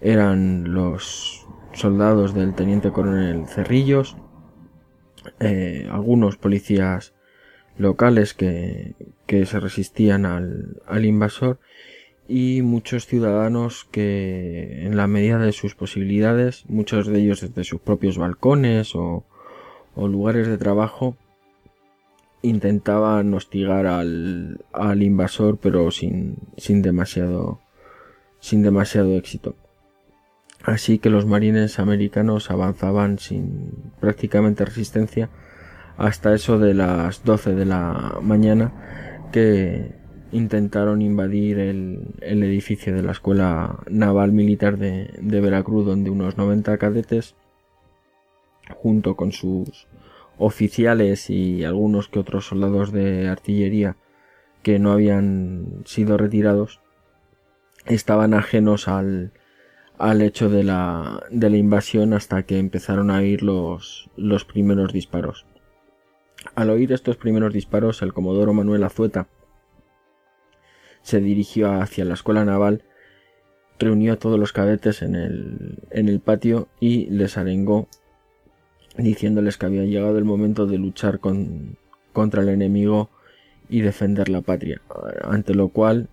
eran 0.00 0.74
los 0.74 1.46
soldados 1.72 2.34
del 2.34 2.54
teniente 2.54 2.90
coronel 2.90 3.46
Cerrillos, 3.46 4.16
eh, 5.40 5.88
algunos 5.90 6.36
policías 6.36 7.14
locales 7.78 8.34
que, 8.34 8.94
se 9.28 9.60
resistían 9.60 10.24
al, 10.26 11.04
invasor 11.04 11.58
y 12.28 12.62
muchos 12.62 13.06
ciudadanos 13.06 13.86
que 13.90 14.84
en 14.84 14.96
la 14.96 15.06
medida 15.06 15.38
de 15.38 15.52
sus 15.52 15.74
posibilidades, 15.74 16.64
muchos 16.68 17.06
de 17.06 17.20
ellos 17.20 17.40
desde 17.40 17.64
sus 17.64 17.80
propios 17.80 18.18
balcones 18.18 18.94
o, 18.94 19.24
lugares 19.94 20.46
de 20.46 20.58
trabajo, 20.58 21.16
intentaban 22.48 23.32
hostigar 23.34 23.86
al, 23.86 24.64
al 24.72 25.02
invasor 25.02 25.58
pero 25.58 25.90
sin, 25.90 26.36
sin 26.56 26.82
demasiado 26.82 27.60
sin 28.40 28.62
demasiado 28.62 29.16
éxito. 29.16 29.56
Así 30.62 30.98
que 30.98 31.10
los 31.10 31.26
marines 31.26 31.78
americanos 31.78 32.50
avanzaban 32.50 33.18
sin 33.18 33.92
prácticamente 34.00 34.64
resistencia 34.64 35.30
hasta 35.96 36.34
eso 36.34 36.58
de 36.58 36.74
las 36.74 37.24
12 37.24 37.54
de 37.54 37.64
la 37.64 38.18
mañana 38.20 38.72
que 39.32 39.92
intentaron 40.32 41.02
invadir 41.02 41.58
el, 41.58 42.12
edificio 42.20 42.94
de 42.94 43.02
la 43.02 43.12
Escuela 43.12 43.78
Naval 43.88 44.32
Militar 44.32 44.76
de, 44.76 45.10
de, 45.20 45.40
Veracruz 45.40 45.86
donde 45.86 46.10
unos 46.10 46.36
90 46.36 46.76
cadetes 46.78 47.34
junto 48.74 49.14
con 49.16 49.32
sus 49.32 49.86
oficiales 50.38 51.30
y 51.30 51.64
algunos 51.64 52.08
que 52.08 52.18
otros 52.18 52.46
soldados 52.46 52.92
de 52.92 53.28
artillería 53.28 53.96
que 54.62 54.78
no 54.78 54.92
habían 54.92 55.82
sido 55.84 56.16
retirados 56.16 56.80
estaban 57.86 58.34
ajenos 58.34 58.88
al, 58.88 59.32
al 59.98 60.22
hecho 60.22 60.50
de 60.50 60.64
la, 60.64 61.24
de 61.30 61.50
la 61.50 61.56
invasión 61.56 62.12
hasta 62.12 62.42
que 62.42 62.58
empezaron 62.58 63.10
a 63.10 63.18
oír 63.18 63.42
los, 63.42 64.10
los 64.16 64.44
primeros 64.44 64.92
disparos. 64.92 65.46
Al 66.54 66.70
oír 66.70 66.92
estos 66.92 67.16
primeros 67.16 67.52
disparos, 67.52 68.02
el 68.02 68.12
comodoro 68.12 68.52
Manuel 68.52 68.84
Azueta 68.84 69.28
se 71.02 71.20
dirigió 71.20 71.70
hacia 71.70 72.04
la 72.04 72.14
escuela 72.14 72.44
naval, 72.44 72.82
reunió 73.78 74.14
a 74.14 74.16
todos 74.16 74.38
los 74.38 74.52
cadetes 74.52 75.02
en 75.02 75.14
el, 75.14 75.78
en 75.90 76.08
el 76.08 76.20
patio 76.20 76.68
y 76.80 77.06
les 77.06 77.38
arengó 77.38 77.88
diciéndoles 78.96 79.58
que 79.58 79.66
había 79.66 79.84
llegado 79.84 80.18
el 80.18 80.24
momento 80.24 80.66
de 80.66 80.78
luchar 80.78 81.20
con, 81.20 81.76
contra 82.12 82.42
el 82.42 82.48
enemigo 82.48 83.10
y 83.68 83.80
defender 83.80 84.28
la 84.28 84.42
patria, 84.42 84.80
ante 85.22 85.54
lo 85.54 85.68
cual 85.68 86.08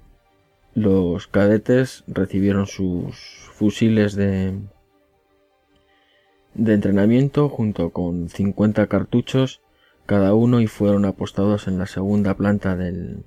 los 0.75 1.27
cadetes 1.27 2.03
recibieron 2.07 2.65
sus 2.65 3.15
fusiles 3.53 4.15
de, 4.15 4.53
de 6.55 6.73
entrenamiento 6.73 7.49
junto 7.49 7.91
con 7.91 8.29
50 8.29 8.87
cartuchos 8.87 9.61
cada 10.05 10.33
uno 10.33 10.59
y 10.59 10.67
fueron 10.67 11.05
apostados 11.05 11.67
en 11.67 11.77
la 11.77 11.85
segunda 11.85 12.35
planta 12.35 12.75
del, 12.75 13.23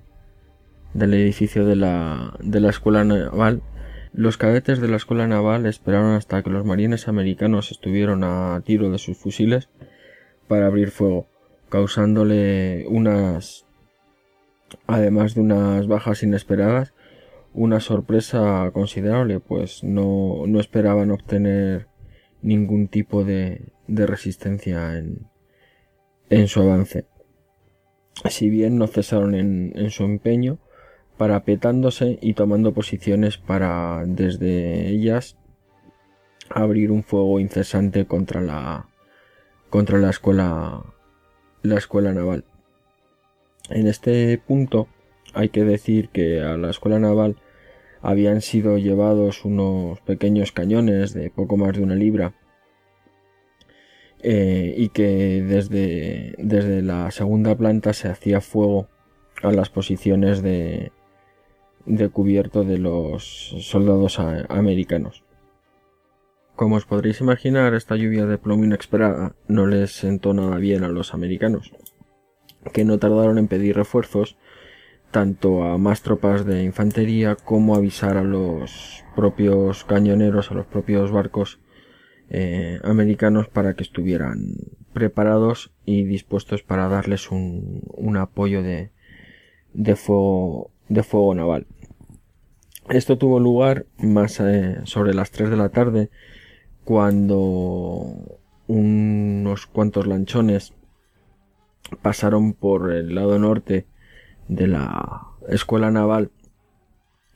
del 0.92 1.14
edificio 1.14 1.66
de 1.66 1.76
la, 1.76 2.36
de 2.40 2.60
la 2.60 2.70
escuela 2.70 3.04
naval. 3.04 3.62
Los 4.16 4.38
cadetes 4.38 4.80
de 4.80 4.88
la 4.88 4.96
escuela 4.96 5.26
naval 5.26 5.66
esperaron 5.66 6.12
hasta 6.14 6.42
que 6.42 6.48
los 6.48 6.64
marines 6.64 7.06
americanos 7.06 7.70
estuvieron 7.70 8.24
a 8.24 8.58
tiro 8.64 8.90
de 8.90 8.96
sus 8.96 9.18
fusiles 9.18 9.68
para 10.48 10.68
abrir 10.68 10.90
fuego, 10.90 11.26
causándole 11.68 12.86
unas, 12.88 13.66
además 14.86 15.34
de 15.34 15.42
unas 15.42 15.86
bajas 15.86 16.22
inesperadas, 16.22 16.94
una 17.52 17.78
sorpresa 17.80 18.70
considerable, 18.72 19.38
pues 19.38 19.84
no, 19.84 20.46
no 20.46 20.60
esperaban 20.60 21.10
obtener 21.10 21.86
ningún 22.40 22.88
tipo 22.88 23.22
de, 23.22 23.70
de 23.86 24.06
resistencia 24.06 24.96
en, 24.96 25.26
en 26.30 26.48
su 26.48 26.62
avance. 26.62 27.04
Si 28.30 28.48
bien 28.48 28.78
no 28.78 28.86
cesaron 28.86 29.34
en, 29.34 29.72
en 29.76 29.90
su 29.90 30.04
empeño, 30.04 30.58
parapetándose 31.16 32.18
y 32.20 32.34
tomando 32.34 32.72
posiciones 32.72 33.38
para 33.38 34.04
desde 34.06 34.88
ellas 34.88 35.36
abrir 36.48 36.90
un 36.92 37.02
fuego 37.02 37.40
incesante 37.40 38.06
contra 38.06 38.40
la 38.40 38.88
contra 39.70 39.98
la 39.98 40.10
escuela 40.10 40.84
la 41.62 41.76
escuela 41.76 42.12
naval. 42.12 42.44
En 43.70 43.86
este 43.86 44.38
punto 44.38 44.88
hay 45.34 45.48
que 45.48 45.64
decir 45.64 46.10
que 46.10 46.40
a 46.40 46.56
la 46.56 46.70
escuela 46.70 46.98
naval 46.98 47.36
habían 48.02 48.40
sido 48.40 48.78
llevados 48.78 49.44
unos 49.44 50.00
pequeños 50.00 50.52
cañones 50.52 51.12
de 51.12 51.30
poco 51.30 51.56
más 51.56 51.76
de 51.76 51.82
una 51.82 51.96
libra 51.96 52.34
eh, 54.22 54.74
y 54.76 54.90
que 54.90 55.42
desde, 55.42 56.34
desde 56.38 56.82
la 56.82 57.10
segunda 57.10 57.56
planta 57.56 57.92
se 57.92 58.08
hacía 58.08 58.40
fuego 58.40 58.88
a 59.42 59.50
las 59.50 59.68
posiciones 59.68 60.42
de, 60.42 60.92
de 61.86 62.08
cubierto 62.08 62.64
de 62.64 62.78
los 62.78 63.54
soldados 63.60 64.18
americanos. 64.18 65.24
Como 66.56 66.76
os 66.76 66.86
podréis 66.86 67.20
imaginar, 67.20 67.74
esta 67.74 67.96
lluvia 67.96 68.26
de 68.26 68.38
plomo 68.38 68.64
inesperada 68.64 69.36
no 69.46 69.66
les 69.66 69.92
sentó 69.92 70.32
nada 70.32 70.56
bien 70.56 70.84
a 70.84 70.88
los 70.88 71.14
americanos, 71.14 71.72
que 72.72 72.84
no 72.84 72.98
tardaron 72.98 73.38
en 73.38 73.46
pedir 73.46 73.76
refuerzos 73.76 74.36
tanto 75.10 75.64
a 75.64 75.78
más 75.78 76.02
tropas 76.02 76.44
de 76.44 76.64
infantería 76.64 77.36
como 77.36 77.76
avisar 77.76 78.16
a 78.16 78.24
los 78.24 79.04
propios 79.14 79.84
cañoneros, 79.84 80.50
a 80.50 80.54
los 80.54 80.66
propios 80.66 81.12
barcos 81.12 81.60
eh, 82.28 82.80
americanos 82.82 83.48
para 83.48 83.74
que 83.74 83.84
estuvieran 83.84 84.56
preparados 84.92 85.72
y 85.84 86.04
dispuestos 86.04 86.62
para 86.62 86.88
darles 86.88 87.30
un, 87.30 88.16
apoyo 88.16 88.62
de 88.62 88.90
fuego 89.96 91.34
naval. 91.34 91.66
Esto 92.88 93.18
tuvo 93.18 93.40
lugar 93.40 93.86
más 93.98 94.38
eh, 94.38 94.78
sobre 94.84 95.12
las 95.12 95.32
3 95.32 95.50
de 95.50 95.56
la 95.56 95.70
tarde 95.70 96.08
cuando 96.84 98.38
unos 98.68 99.66
cuantos 99.66 100.06
lanchones 100.06 100.72
pasaron 102.00 102.52
por 102.52 102.92
el 102.92 103.16
lado 103.16 103.40
norte 103.40 103.86
de 104.46 104.68
la 104.68 105.26
escuela 105.48 105.90
naval 105.90 106.30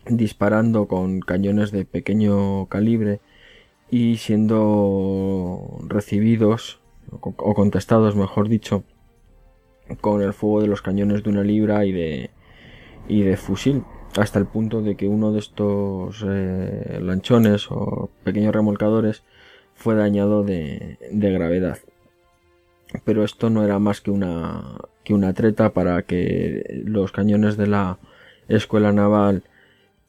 disparando 0.06 0.86
con 0.86 1.18
cañones 1.18 1.72
de 1.72 1.84
pequeño 1.84 2.66
calibre 2.66 3.20
y 3.90 4.18
siendo 4.18 5.78
recibidos 5.88 6.80
o 7.10 7.54
contestados 7.54 8.14
mejor 8.14 8.48
dicho 8.48 8.84
con 10.00 10.22
el 10.22 10.32
fuego 10.32 10.60
de 10.60 10.68
los 10.68 10.80
cañones 10.80 11.24
de 11.24 11.30
una 11.30 11.42
libra 11.42 11.84
y 11.84 11.90
de 11.90 12.30
y 13.08 13.22
de 13.22 13.36
fusil 13.36 13.82
hasta 14.16 14.38
el 14.38 14.46
punto 14.46 14.82
de 14.82 14.96
que 14.96 15.08
uno 15.08 15.32
de 15.32 15.38
estos 15.38 16.24
eh, 16.26 16.98
lanchones 17.00 17.70
o 17.70 18.10
pequeños 18.24 18.54
remolcadores 18.54 19.22
fue 19.74 19.94
dañado 19.94 20.42
de, 20.42 20.98
gravedad. 21.10 21.78
Pero 23.04 23.24
esto 23.24 23.50
no 23.50 23.64
era 23.64 23.78
más 23.78 24.00
que 24.00 24.10
una, 24.10 24.78
que 25.04 25.14
una 25.14 25.32
treta 25.32 25.72
para 25.72 26.02
que 26.02 26.82
los 26.84 27.12
cañones 27.12 27.56
de 27.56 27.68
la 27.68 27.98
escuela 28.48 28.92
naval 28.92 29.44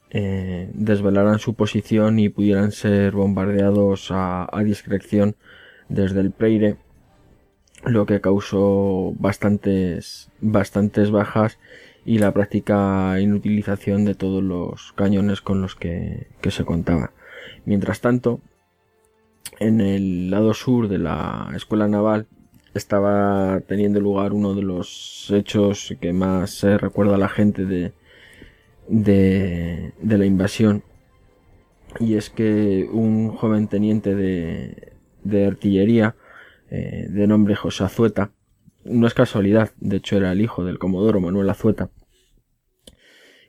eh, 0.10 0.70
desvelaran 0.74 1.40
su 1.40 1.54
posición 1.54 2.20
y 2.20 2.28
pudieran 2.28 2.72
ser 2.72 3.14
bombardeados 3.14 4.10
a, 4.12 4.50
discreción 4.66 5.36
desde 5.88 6.20
el 6.20 6.32
Preire, 6.32 6.76
lo 7.86 8.06
que 8.06 8.20
causó 8.20 9.14
bastantes, 9.18 10.30
bastantes 10.42 11.12
bajas 11.12 11.60
y 12.06 12.18
la 12.18 12.34
práctica 12.34 13.20
inutilización 13.20 14.06
de 14.06 14.16
todos 14.16 14.44
los 14.44 14.94
cañones 14.94 15.42
con 15.42 15.62
los 15.62 15.76
que, 15.76 16.28
que 16.42 16.52
se 16.52 16.66
contaba. 16.66 17.12
Mientras 17.66 18.02
tanto, 18.02 18.42
en 19.60 19.82
el 19.82 20.32
lado 20.32 20.54
sur 20.54 20.88
de 20.88 20.98
la 20.98 21.52
escuela 21.56 21.88
naval 21.88 22.28
estaba 22.74 23.60
teniendo 23.68 24.00
lugar 24.00 24.34
uno 24.34 24.54
de 24.54 24.64
los 24.64 25.30
hechos 25.32 25.96
que 26.00 26.14
más 26.14 26.52
se 26.52 26.78
recuerda 26.78 27.16
a 27.16 27.20
la 27.20 27.30
gente 27.30 27.66
de, 27.66 27.94
de, 28.88 29.94
la 30.18 30.26
invasión. 30.26 30.84
Y 32.00 32.16
es 32.16 32.30
que 32.30 32.88
un 32.92 33.30
joven 33.30 33.68
teniente 33.68 34.16
de, 34.16 34.94
de 35.24 35.46
artillería 35.46 36.16
eh, 36.70 37.08
de 37.10 37.28
nombre 37.28 37.56
José 37.56 37.84
Azueta, 37.84 38.32
no 38.84 39.08
es 39.08 39.14
casualidad, 39.14 39.72
de 39.80 39.98
hecho 39.98 40.18
era 40.18 40.32
el 40.32 40.42
hijo 40.42 40.64
del 40.66 40.80
comodoro 40.80 41.20
Manuel 41.20 41.50
Azueta, 41.50 41.90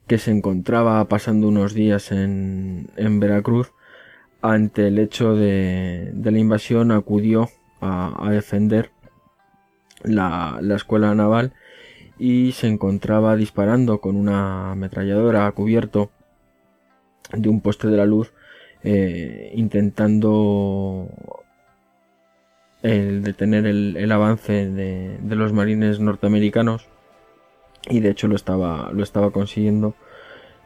que 0.06 0.18
se 0.18 0.30
encontraba 0.30 1.06
pasando 1.08 1.48
unos 1.48 1.74
días 1.74 2.12
en, 2.12 2.90
en 2.96 3.20
Veracruz, 3.20 3.72
ante 4.42 4.88
el 4.88 4.98
hecho 4.98 5.36
de, 5.36 6.10
de 6.12 6.30
la 6.32 6.38
invasión 6.38 6.90
acudió 6.90 7.48
a, 7.80 8.30
defender 8.30 8.90
la, 10.02 10.60
escuela 10.74 11.14
naval 11.14 11.52
y 12.18 12.52
se 12.52 12.68
encontraba 12.68 13.36
disparando 13.36 14.00
con 14.00 14.16
una 14.16 14.72
ametralladora 14.72 15.46
a 15.46 15.52
cubierto 15.52 16.10
de 17.32 17.48
un 17.48 17.60
poste 17.60 17.88
de 17.88 17.96
la 17.96 18.06
luz 18.06 18.32
eh, 18.84 19.52
intentando 19.54 21.08
el 22.82 23.22
detener 23.22 23.66
el, 23.66 24.12
avance 24.12 24.68
de, 24.68 25.18
de, 25.20 25.36
los 25.36 25.52
marines 25.52 26.00
norteamericanos. 26.00 26.86
Y 27.88 28.00
de 28.00 28.10
hecho 28.10 28.28
lo 28.28 28.36
estaba 28.36 28.90
lo 28.92 29.02
estaba 29.02 29.30
consiguiendo. 29.30 29.94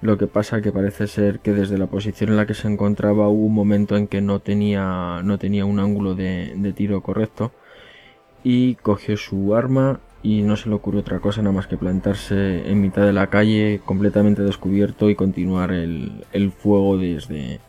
Lo 0.02 0.18
que 0.18 0.26
pasa 0.26 0.60
que 0.60 0.72
parece 0.72 1.06
ser 1.06 1.40
que 1.40 1.52
desde 1.52 1.78
la 1.78 1.86
posición 1.86 2.30
en 2.30 2.36
la 2.36 2.46
que 2.46 2.54
se 2.54 2.68
encontraba 2.68 3.28
hubo 3.28 3.46
un 3.46 3.54
momento 3.54 3.96
en 3.96 4.08
que 4.08 4.20
no 4.20 4.40
tenía 4.40 5.22
no 5.24 5.38
tenía 5.38 5.64
un 5.64 5.80
ángulo 5.80 6.14
de, 6.14 6.52
de 6.56 6.72
tiro 6.72 7.00
correcto. 7.02 7.52
Y 8.44 8.76
cogió 8.76 9.16
su 9.16 9.54
arma 9.54 10.00
y 10.26 10.42
no 10.42 10.56
se 10.56 10.68
le 10.68 10.74
ocurrió 10.74 11.00
otra 11.02 11.20
cosa 11.20 11.40
nada 11.40 11.54
más 11.54 11.68
que 11.68 11.76
plantarse 11.76 12.68
en 12.68 12.80
mitad 12.80 13.06
de 13.06 13.12
la 13.12 13.28
calle 13.28 13.80
completamente 13.84 14.42
descubierto 14.42 15.08
y 15.08 15.14
continuar 15.14 15.70
el, 15.70 16.52
fuego 16.58 16.98
desde, 16.98 17.60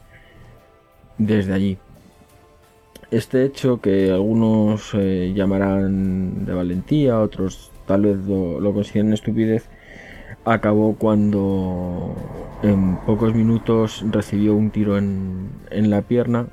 desde 1.20 1.54
allí. 1.54 1.78
Este 3.10 3.46
hecho 3.46 3.80
que 3.80 4.12
algunos 4.12 4.94
eh, 4.94 5.32
llamarán 5.34 6.46
de 6.46 6.54
valentía, 6.54 7.20
otros 7.20 7.72
tal 7.86 8.02
vez 8.02 8.18
lo, 8.26 8.74
consideren 8.74 9.14
estupidez, 9.14 9.70
acabó 10.44 10.96
cuando 10.96 12.16
en 12.64 12.98
pocos 13.06 13.34
minutos 13.34 14.04
recibió 14.12 14.56
un 14.56 14.72
tiro 14.72 14.98
en, 14.98 15.50
en 15.70 15.90
la 15.90 16.02
pierna 16.02 16.48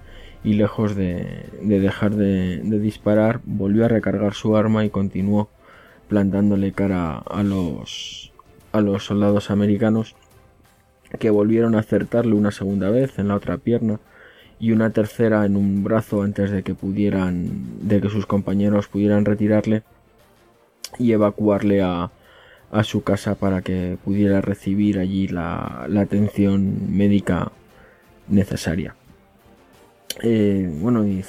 y 0.45 0.53
lejos 0.53 0.95
de, 0.95 1.49
dejar 1.63 2.15
de, 2.15 2.61
disparar 2.79 3.41
volvió 3.45 3.87
a 3.87 3.89
recargar 3.89 4.35
su 4.35 4.57
arma 4.57 4.85
y 4.85 4.91
continuó 4.91 5.49
plantándole 6.07 6.73
cara 6.73 7.17
a 7.17 7.43
los, 7.43 8.33
a 8.73 8.81
los 8.81 9.07
soldados 9.07 9.51
americanos 9.51 10.15
que 11.19 11.31
volvieron 11.31 11.75
a 11.75 11.81
acertarle 11.81 12.35
una 12.35 12.51
segunda 12.51 12.91
vez 12.91 13.19
en 13.19 13.29
la 13.29 13.37
otra 13.37 13.57
pierna 13.57 13.99
y 14.61 14.73
una 14.73 14.91
tercera 14.91 15.45
en 15.45 15.57
un 15.57 15.85
brazo 15.85 16.23
antes 16.23 16.51
de 16.51 16.63
que 16.63 16.75
pudieran, 16.75 17.89
de 17.89 18.01
que 18.01 18.09
sus 18.09 18.27
compañeros 18.27 18.89
pudieran 18.89 19.25
retirarle 19.25 19.83
y 20.99 21.13
evacuarle 21.13 21.83
a, 21.83 22.11
a 22.71 22.85
su 22.85 23.03
casa 23.03 23.35
para 23.35 23.63
que 23.63 23.99
pudiera 24.05 24.41
recibir 24.41 24.99
allí 24.99 25.29
la, 25.29 25.87
la 25.89 26.03
atención 26.03 26.97
médica 26.97 27.53
necesaria. 28.29 28.95
Eh, 30.23 30.69
bueno, 30.81 31.07
y, 31.07 31.25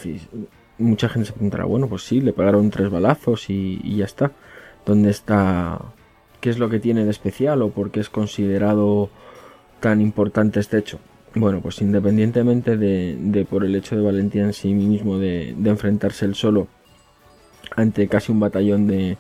mucha 0.78 1.10
gente 1.10 1.28
se 1.28 1.34
preguntará, 1.34 1.66
bueno, 1.66 1.88
pues 1.88 2.04
sí, 2.04 2.22
le 2.22 2.34
pegaron 2.34 2.70
tres 2.70 2.90
balazos 2.90 3.50
y, 3.50 3.96
ya 3.96 4.06
está. 4.06 4.32
¿Dónde 4.86 5.10
está? 5.10 5.82
¿Qué 6.42 6.50
es 6.50 6.60
lo 6.60 6.70
que 6.70 6.80
tiene 6.80 7.06
de 7.06 7.12
especial 7.12 7.62
o 7.62 7.70
por 7.70 7.92
qué 7.92 8.00
es 8.00 8.10
considerado 8.10 9.10
tan 9.80 10.02
importante 10.02 10.60
este 10.60 10.78
hecho? 10.78 11.00
Bueno, 11.36 11.60
pues 11.60 11.82
independientemente 11.82 12.78
de, 12.78 13.46
por 13.50 13.66
el 13.66 13.76
hecho 13.76 13.98
de 13.98 14.02
valentía 14.02 14.44
en 14.44 14.54
sí 14.54 14.74
mismo 14.74 15.18
de, 15.20 15.50
enfrentarse 15.66 16.24
él 16.26 16.34
solo 16.34 16.68
ante 17.76 18.08
casi 18.08 18.32
un 18.32 18.40
batallón 18.40 18.88
de, 18.88 19.18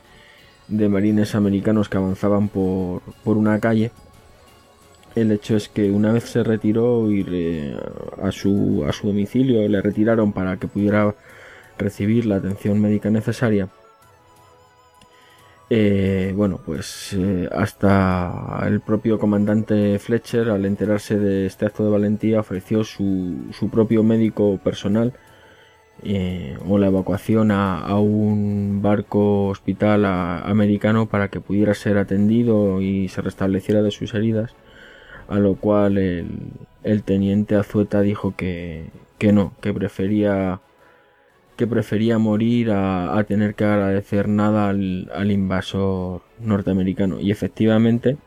marines 0.69 1.35
americanos 1.35 1.89
que 1.89 1.97
avanzaban 1.97 2.47
por, 2.47 3.01
una 3.25 3.59
calle, 3.59 3.91
el 5.15 5.31
hecho 5.33 5.57
es 5.57 5.67
que 5.67 5.91
una 5.91 6.13
vez 6.13 6.23
se 6.23 6.41
retiró 6.43 7.11
y 7.11 7.75
a, 8.21 8.31
su, 8.31 8.85
a 8.87 8.93
su 8.93 9.07
domicilio 9.07 9.67
le 9.67 9.81
retiraron 9.81 10.31
para 10.31 10.55
que 10.55 10.67
pudiera 10.67 11.13
recibir 11.77 12.25
la 12.25 12.37
atención 12.37 12.79
médica 12.79 13.09
necesaria, 13.09 13.67
eh, 15.69 16.33
bueno, 16.35 16.59
pues 16.63 17.13
eh, 17.13 17.49
hasta 17.51 18.63
el 18.67 18.81
propio 18.81 19.17
comandante 19.17 19.97
Fletcher, 19.99 20.49
al 20.49 20.65
enterarse 20.65 21.17
de 21.17 21.47
este 21.47 21.65
acto 21.65 21.83
de 21.83 21.89
valentía, 21.89 22.39
ofreció 22.39 22.83
su, 22.83 23.47
su 23.51 23.69
propio 23.69 24.03
médico 24.03 24.59
personal 24.63 25.13
eh, 26.03 26.57
o 26.67 26.77
la 26.77 26.87
evacuación 26.87 27.51
a, 27.51 27.97
un 27.99 28.81
barco 28.81 29.47
hospital 29.47 30.05
americano 30.05 31.07
para 31.07 31.29
que 31.29 31.41
pudiera 31.41 31.73
ser 31.73 31.97
atendido 31.97 32.81
y 32.81 33.07
se 33.09 33.21
restableciera 33.21 33.81
de 33.81 33.91
sus 33.91 34.13
heridas, 34.13 34.55
a 35.29 35.39
lo 35.39 35.55
cual 35.55 35.97
el, 35.97 36.27
el 36.83 37.03
teniente 37.03 37.55
Azueta 37.55 38.01
dijo 38.01 38.35
que, 38.35 38.89
que 39.17 39.33
no, 39.33 39.53
que 39.61 39.73
prefería 39.73 40.61
que 41.55 41.67
prefería 41.67 42.17
morir 42.17 42.71
a, 42.71 43.23
tener 43.27 43.55
que 43.55 43.63
agradecer 43.63 44.27
nada 44.27 44.69
al, 44.69 45.31
invasor 45.31 46.21
norteamericano. 46.39 47.19
Y 47.19 47.31
efectivamente, 47.31 48.17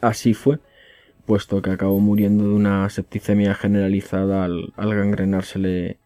así 0.00 0.34
fue, 0.34 0.58
puesto 1.26 1.62
que 1.62 1.70
acabó 1.70 2.00
muriendo 2.00 2.44
de 2.44 2.54
una 2.54 2.88
septicemia 2.90 3.54
generalizada 3.54 4.44
al, 4.44 4.72
gangrenársele 4.76 5.98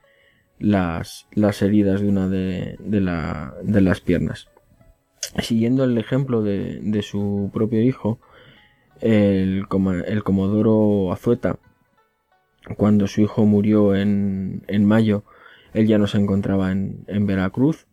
las, 0.58 1.26
heridas 1.62 2.00
de 2.00 2.08
una 2.08 2.28
de, 2.28 2.76
de, 2.80 3.80
las 3.80 4.00
piernas. 4.00 4.48
Siguiendo 5.40 5.84
el 5.84 5.98
ejemplo 5.98 6.42
de, 6.42 7.00
su 7.02 7.50
propio 7.52 7.82
hijo, 7.82 8.20
el, 9.00 9.66
el 10.06 10.22
comodoro 10.22 11.12
Azueta, 11.12 11.58
cuando 12.76 13.06
su 13.06 13.20
hijo 13.22 13.46
murió 13.46 13.96
en, 13.96 14.62
en 14.68 14.84
mayo, 14.84 15.24
él 15.74 15.86
ya 15.86 15.98
no 15.98 16.06
se 16.06 16.18
encontraba 16.18 16.72
en, 16.72 17.26
Veracruz, 17.26 17.86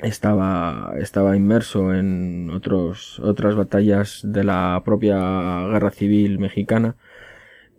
estaba, 0.00 0.94
estaba 0.98 1.36
inmerso 1.36 1.94
en 1.94 2.50
otros, 2.50 3.20
otras 3.20 3.54
batallas 3.54 4.20
de 4.24 4.44
la 4.44 4.80
propia 4.84 5.66
guerra 5.68 5.90
civil 5.90 6.38
mexicana, 6.38 6.96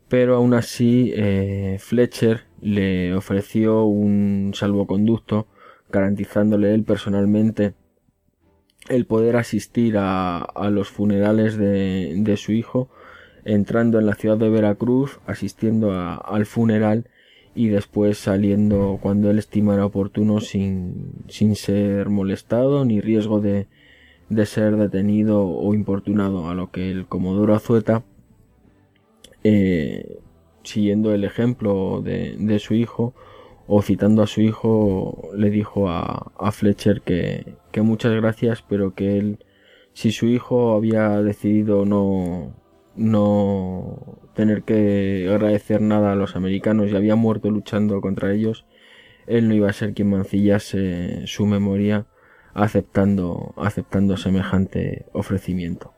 pero 0.08 0.36
aún 0.36 0.54
así 0.54 1.13
eh, 1.15 1.78
Fletcher 1.80 2.41
le 2.62 3.15
ofreció 3.15 3.86
un 3.86 4.52
salvoconducto 4.54 5.48
garantizándole 5.89 6.74
él 6.74 6.84
personalmente 6.84 7.74
el 8.89 9.06
poder 9.06 9.36
asistir 9.36 9.98
a, 9.98 10.39
a 10.39 10.70
los 10.70 10.89
funerales 10.89 11.58
de, 11.58 12.13
de, 12.17 12.38
su 12.38 12.52
hijo, 12.52 12.89
entrando 13.46 14.00
en 14.00 14.06
la 14.06 14.15
ciudad 14.15 14.38
de 14.38 14.50
Veracruz, 14.50 15.20
asistiendo 15.28 15.91
al 15.94 16.46
funeral 16.46 17.08
y 17.54 17.68
después 17.68 18.18
saliendo 18.18 19.00
cuando 19.02 19.30
él 19.30 19.40
estimara 19.40 19.86
oportuno 19.86 20.40
sin, 20.40 21.24
sin 21.28 21.56
ser 21.56 22.10
molestado 22.10 22.86
ni 22.86 23.02
riesgo 23.02 23.42
de, 23.42 23.68
de, 24.30 24.46
ser 24.46 24.78
detenido 24.78 25.46
o 25.48 25.74
importunado, 25.74 26.50
a 26.50 26.56
lo 26.56 26.72
que 26.72 26.92
el 26.92 27.08
Comodoro 27.08 27.54
Azueta, 27.54 28.04
eh, 29.44 30.20
siguiendo 30.64 31.14
el 31.14 31.24
ejemplo 31.24 32.02
de, 32.02 32.36
de, 32.38 32.60
su 32.60 32.74
hijo 32.74 33.14
o 33.68 33.82
citando 33.82 34.22
a 34.24 34.28
su 34.28 34.42
hijo, 34.42 35.30
le 35.36 35.50
dijo 35.50 35.90
a, 35.90 36.32
a 36.38 36.52
Fletcher 36.52 37.02
que, 37.02 37.56
que 37.72 37.82
muchas 37.82 38.14
gracias, 38.14 38.64
pero 38.68 38.94
que 38.96 39.18
él, 39.18 39.40
si 39.94 40.12
su 40.12 40.28
hijo 40.28 40.74
había 40.74 41.22
decidido 41.22 41.86
no, 41.86 42.54
no 43.02 44.20
tener 44.36 44.64
que 44.64 45.28
agradecer 45.30 45.82
nada 45.82 46.12
a 46.12 46.16
los 46.16 46.36
americanos 46.36 46.90
y 46.90 46.96
había 46.96 47.16
muerto 47.16 47.50
luchando 47.50 48.00
contra 48.02 48.34
ellos, 48.34 48.66
él 49.28 49.48
no 49.48 49.56
iba 49.56 49.70
a 49.70 49.74
ser 49.74 49.94
quien 49.94 50.10
mancillase 50.10 51.26
su 51.28 51.46
memoria 51.46 52.06
aceptando, 52.54 53.54
aceptando 53.58 54.18
semejante 54.18 55.06
ofrecimiento. 55.14 55.94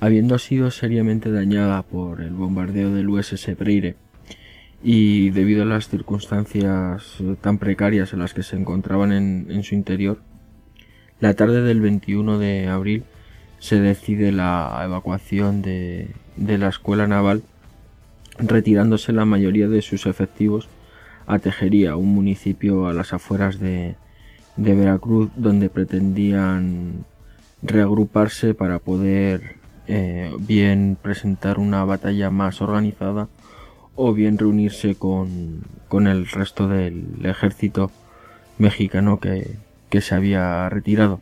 Habiendo 0.00 0.38
sido 0.38 0.70
seriamente 0.70 1.30
dañada 1.30 1.82
por 1.82 2.20
el 2.20 2.32
bombardeo 2.32 2.92
del 2.92 3.08
USS 3.08 3.56
Breire 3.56 3.96
y 4.82 5.30
debido 5.30 5.62
a 5.62 5.66
las 5.66 5.88
circunstancias 5.88 7.18
tan 7.40 7.58
precarias 7.58 8.12
en 8.12 8.18
las 8.18 8.34
que 8.34 8.42
se 8.42 8.56
encontraban 8.56 9.12
en, 9.12 9.46
en 9.50 9.62
su 9.62 9.74
interior, 9.74 10.18
la 11.20 11.34
tarde 11.34 11.62
del 11.62 11.80
21 11.80 12.38
de 12.38 12.66
abril 12.66 13.04
se 13.62 13.80
decide 13.80 14.32
la 14.32 14.80
evacuación 14.84 15.62
de, 15.62 16.10
la 16.36 16.68
escuela 16.68 17.06
naval, 17.06 17.44
retirándose 18.36 19.12
la 19.12 19.24
mayoría 19.24 19.68
de 19.68 19.82
sus 19.82 20.06
efectivos 20.06 20.68
a 21.28 21.38
Tejería, 21.38 21.94
un 21.94 22.12
municipio 22.12 22.88
a 22.88 22.92
las 22.92 23.12
afueras 23.12 23.60
de, 23.60 23.94
Veracruz, 24.56 25.30
donde 25.36 25.70
pretendían 25.70 27.04
reagruparse 27.62 28.52
para 28.52 28.80
poder 28.80 29.54
eh, 29.86 30.32
bien 30.40 30.98
presentar 31.00 31.60
una 31.60 31.84
batalla 31.84 32.30
más 32.30 32.60
organizada 32.62 33.28
o 33.94 34.12
bien 34.12 34.38
reunirse 34.38 34.96
con, 34.96 35.62
con 35.86 36.08
el 36.08 36.26
resto 36.26 36.66
del 36.66 37.04
ejército 37.22 37.92
mexicano 38.58 39.20
que 39.20 40.00
se 40.00 40.14
había 40.16 40.68
retirado. 40.68 41.20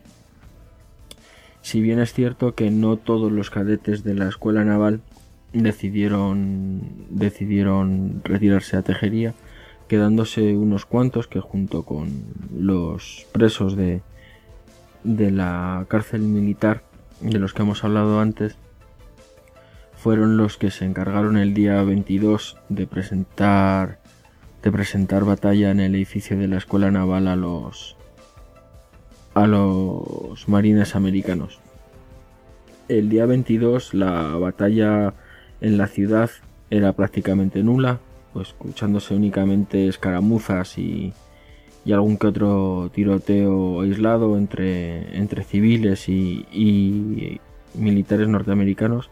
Si 1.61 1.81
bien 1.81 1.99
es 1.99 2.13
cierto 2.13 2.55
que 2.55 2.71
no 2.71 2.97
todos 2.97 3.31
los 3.31 3.49
cadetes 3.49 4.03
de 4.03 4.15
la 4.15 4.27
escuela 4.27 4.63
naval 4.63 5.01
decidieron, 5.53 6.81
decidieron 7.09 8.21
retirarse 8.23 8.77
a 8.77 8.81
Tejería, 8.81 9.33
quedándose 9.87 10.55
unos 10.55 10.85
cuantos 10.85 11.27
que 11.27 11.39
junto 11.39 11.83
con 11.83 12.23
los 12.57 13.27
presos 13.31 13.75
de, 13.75 14.01
de 15.03 15.31
la 15.31 15.85
cárcel 15.87 16.21
militar 16.21 16.83
de 17.19 17.39
los 17.39 17.53
que 17.53 17.61
hemos 17.61 17.83
hablado 17.83 18.19
antes, 18.19 18.55
fueron 20.01 20.35
los 20.35 20.57
que 20.57 20.71
se 20.71 20.85
encargaron 20.85 21.37
el 21.37 21.53
día 21.53 21.81
22 21.83 22.57
de 22.69 22.87
presentar 22.87 23.99
de 24.63 24.71
presentar 24.71 25.25
batalla 25.25 25.71
en 25.71 25.79
el 25.79 25.95
edificio 25.95 26.37
de 26.37 26.47
la 26.47 26.57
escuela 26.57 26.91
naval 26.91 27.27
a 27.27 27.35
los 27.35 27.97
a 29.33 29.47
los 29.47 30.47
marines 30.49 30.95
americanos. 30.95 31.60
El 32.91 33.07
día 33.07 33.25
22 33.25 33.93
la 33.93 34.35
batalla 34.35 35.13
en 35.61 35.77
la 35.77 35.87
ciudad 35.87 36.29
era 36.69 36.91
prácticamente 36.91 37.63
nula, 37.63 37.99
pues 38.33 38.49
escuchándose 38.49 39.15
únicamente 39.15 39.87
escaramuzas 39.87 40.77
y, 40.77 41.13
algún 41.89 42.17
que 42.17 42.27
otro 42.27 42.91
tiroteo 42.93 43.79
aislado 43.79 44.37
entre, 44.37 45.43
civiles 45.45 46.09
y, 46.09 46.45
y, 46.51 47.39
militares 47.75 48.27
norteamericanos. 48.27 49.09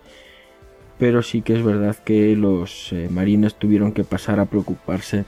Pero 0.98 1.24
sí 1.24 1.42
que 1.42 1.54
es 1.54 1.64
verdad 1.64 1.96
que 1.96 2.36
los 2.36 2.92
eh, 2.92 3.08
marines 3.10 3.56
tuvieron 3.56 3.94
que 3.94 4.04
pasar 4.04 4.42
a 4.42 4.46
preocuparse 4.46 5.24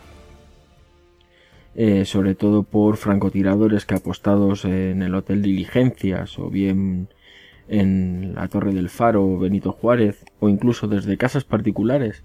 eh, 1.73 2.03
sobre 2.03 2.35
todo 2.35 2.63
por 2.63 2.97
francotiradores 2.97 3.85
que 3.85 3.95
apostados 3.95 4.65
en 4.65 5.03
el 5.03 5.15
Hotel 5.15 5.41
Diligencias 5.41 6.37
o 6.37 6.49
bien 6.49 7.07
en 7.67 8.33
la 8.35 8.47
Torre 8.47 8.73
del 8.73 8.89
Faro 8.89 9.37
Benito 9.37 9.71
Juárez 9.71 10.25
o 10.39 10.49
incluso 10.49 10.87
desde 10.87 11.17
casas 11.17 11.43
particulares 11.43 12.23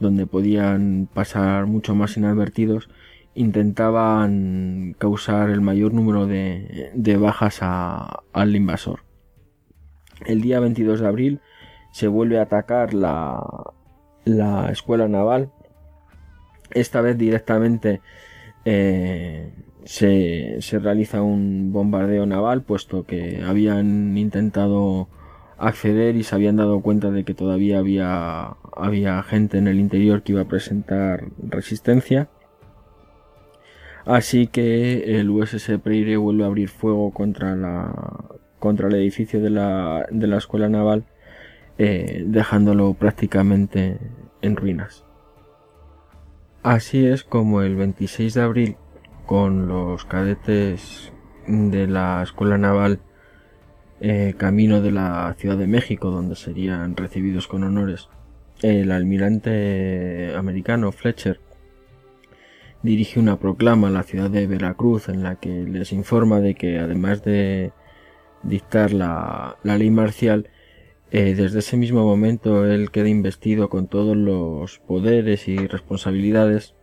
donde 0.00 0.26
podían 0.26 1.08
pasar 1.12 1.66
mucho 1.66 1.94
más 1.94 2.16
inadvertidos 2.16 2.88
intentaban 3.34 4.96
causar 4.98 5.50
el 5.50 5.60
mayor 5.60 5.94
número 5.94 6.26
de, 6.26 7.16
bajas 7.20 7.60
al 7.62 8.56
invasor. 8.56 9.04
El 10.26 10.40
día 10.40 10.60
22 10.60 11.00
de 11.00 11.06
abril 11.06 11.40
se 11.92 12.08
vuelve 12.08 12.38
a 12.38 12.42
atacar 12.42 12.92
la, 12.92 13.42
la 14.24 14.70
escuela 14.70 15.08
naval. 15.08 15.52
Esta 16.70 17.00
vez 17.00 17.16
directamente 17.16 18.00
eh, 18.64 19.52
se, 19.84 20.56
se, 20.60 20.78
realiza 20.78 21.22
un 21.22 21.72
bombardeo 21.72 22.26
naval, 22.26 22.62
puesto 22.62 23.04
que 23.04 23.42
habían 23.44 24.16
intentado 24.16 25.08
acceder 25.60 26.16
y 26.16 26.22
se 26.22 26.34
habían 26.34 26.56
dado 26.56 26.80
cuenta 26.80 27.10
de 27.10 27.24
que 27.24 27.34
todavía 27.34 27.78
había, 27.78 28.56
había 28.76 29.22
gente 29.22 29.58
en 29.58 29.68
el 29.68 29.78
interior 29.78 30.22
que 30.22 30.32
iba 30.32 30.42
a 30.42 30.48
presentar 30.48 31.24
resistencia. 31.42 32.28
Así 34.06 34.46
que 34.46 35.20
el 35.20 35.28
USS 35.28 35.78
Prairie 35.82 36.16
vuelve 36.16 36.44
a 36.44 36.46
abrir 36.46 36.70
fuego 36.70 37.12
contra, 37.12 37.54
la, 37.54 37.92
contra 38.58 38.88
el 38.88 38.94
edificio 38.94 39.40
de 39.40 39.50
la, 39.50 40.06
de 40.10 40.26
la 40.26 40.38
escuela 40.38 40.68
naval, 40.68 41.04
eh, 41.78 42.24
dejándolo 42.26 42.94
prácticamente 42.94 43.98
en 44.40 44.56
ruinas. 44.56 45.04
Así 46.62 47.06
es 47.06 47.24
como 47.24 47.62
el 47.62 47.76
26 47.76 48.34
de 48.34 48.42
abril, 48.42 48.76
con 49.30 49.68
los 49.68 50.04
cadetes 50.06 51.12
de 51.46 51.86
la 51.86 52.20
escuela 52.20 52.58
naval 52.58 52.98
eh, 54.00 54.34
camino 54.36 54.82
de 54.82 54.90
la 54.90 55.32
Ciudad 55.38 55.56
de 55.56 55.68
México, 55.68 56.10
donde 56.10 56.34
serían 56.34 56.96
recibidos 56.96 57.46
con 57.46 57.62
honores, 57.62 58.08
el 58.60 58.90
almirante 58.90 60.34
americano 60.34 60.90
Fletcher 60.90 61.38
dirige 62.82 63.20
una 63.20 63.38
proclama 63.38 63.86
a 63.86 63.92
la 63.92 64.02
ciudad 64.02 64.30
de 64.30 64.48
Veracruz 64.48 65.08
en 65.08 65.22
la 65.22 65.36
que 65.36 65.62
les 65.62 65.92
informa 65.92 66.40
de 66.40 66.56
que 66.56 66.80
además 66.80 67.22
de 67.22 67.70
dictar 68.42 68.92
la, 68.92 69.58
ley 69.62 69.92
marcial, 69.92 70.50
eh, 71.12 71.36
desde 71.36 71.60
ese 71.60 71.76
mismo 71.76 72.04
momento 72.04 72.66
él 72.66 72.90
queda 72.90 73.08
investido 73.08 73.68
con 73.68 73.86
todos 73.86 74.16
los 74.16 74.80
poderes 74.80 75.46
y 75.46 75.56
responsabilidades 75.68 76.74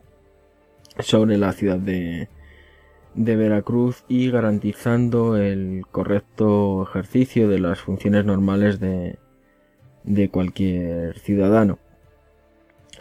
sobre 1.00 1.38
la 1.38 1.52
ciudad 1.52 1.78
de, 1.78 2.30
de 3.18 3.36
Veracruz 3.36 4.06
y 4.08 4.32
garantizando 4.32 5.36
el 5.36 5.84
correcto 5.92 6.84
ejercicio 6.84 7.50
de 7.50 7.60
las 7.60 7.80
funciones 7.82 8.24
normales 8.24 8.80
de, 8.80 9.20
de 10.06 10.30
cualquier 10.30 11.20
ciudadano 11.20 11.80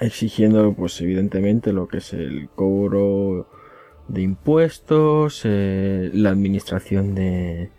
exigiendo 0.00 0.74
pues 0.74 1.00
evidentemente 1.00 1.72
lo 1.72 1.88
que 1.88 1.98
es 1.98 2.12
el 2.12 2.48
cobro 2.54 3.48
de 4.08 4.22
impuestos, 4.22 5.42
eh, 5.44 6.10
la 6.12 6.30
administración 6.30 7.14
de, 7.14 7.70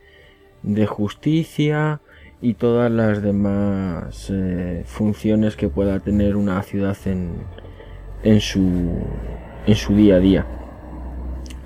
de, 0.63 0.85
justicia 0.85 2.01
y 2.41 2.55
todas 2.55 2.91
las 2.91 3.21
demás 3.21 4.29
eh, 4.29 4.83
funciones 4.85 5.55
que 5.55 5.69
pueda 5.69 5.99
tener 5.99 6.35
una 6.35 6.61
ciudad 6.63 6.97
en, 7.05 7.43
en, 8.23 8.41
su, 8.41 9.05
en 9.65 9.75
su 9.75 9.95
día 9.95 10.15
a 10.15 10.19
día. 10.19 10.47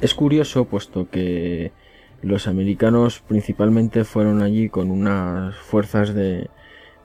Es 0.01 0.15
curioso 0.15 0.65
puesto 0.65 1.07
que 1.09 1.71
los 2.23 2.47
americanos 2.47 3.23
principalmente 3.27 4.03
fueron 4.03 4.41
allí 4.41 4.67
con 4.67 4.89
unas 4.89 5.55
fuerzas 5.55 6.13
de, 6.15 6.49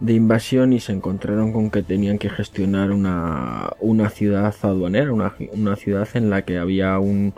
invasión 0.00 0.72
y 0.72 0.80
se 0.80 0.92
encontraron 0.92 1.52
con 1.52 1.70
que 1.70 1.82
tenían 1.82 2.18
que 2.18 2.30
gestionar 2.30 2.92
una, 2.92 3.70
una 3.80 4.08
ciudad 4.08 4.54
aduanera, 4.62 5.12
una, 5.12 5.34
una, 5.52 5.76
ciudad 5.76 6.08
en 6.14 6.30
la 6.30 6.42
que 6.42 6.58
había 6.58 6.98
un, 6.98 7.34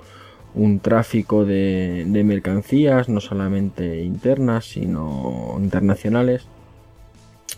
un 0.54 0.80
tráfico 0.80 1.44
de, 1.44 2.04
mercancías, 2.24 3.08
no 3.08 3.20
solamente 3.20 4.02
internas, 4.02 4.64
sino 4.64 5.56
internacionales, 5.58 6.46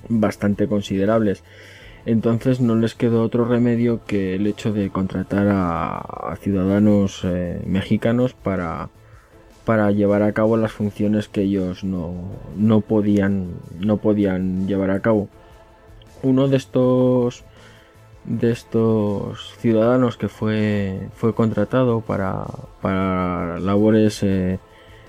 bastante 0.09 0.68
considerables. 0.68 1.42
Entonces 2.07 2.61
no 2.61 2.76
les 2.76 2.94
quedó 2.94 3.22
otro 3.22 3.44
remedio 3.44 4.01
que 4.07 4.34
el 4.34 4.46
hecho 4.46 4.72
de 4.72 4.90
contratar 4.90 5.46
a, 5.51 6.36
ciudadanos 6.40 7.22
eh, 7.24 7.61
mexicanos 7.66 8.32
para, 8.32 8.88
para 9.64 9.90
llevar 9.90 10.22
a 10.22 10.32
cabo 10.32 10.57
las 10.57 10.72
funciones 10.72 11.28
que 11.28 11.42
ellos 11.42 11.84
no, 11.84 12.14
no, 12.57 12.80
podían, 12.80 13.48
no 13.78 13.98
podían 13.98 14.66
llevar 14.66 14.90
a 14.90 15.01
cabo. 15.01 15.28
Uno 16.22 16.48
de 16.48 16.57
estos 16.57 17.44
de 18.24 18.51
estos 18.51 19.55
ciudadanos 19.59 20.16
que 20.16 20.28
fue, 20.28 21.09
fue 21.14 21.34
contratado 21.34 22.03
para, 22.03 22.44
para 22.82 23.59
labores 23.61 24.22
eh, 24.22 24.59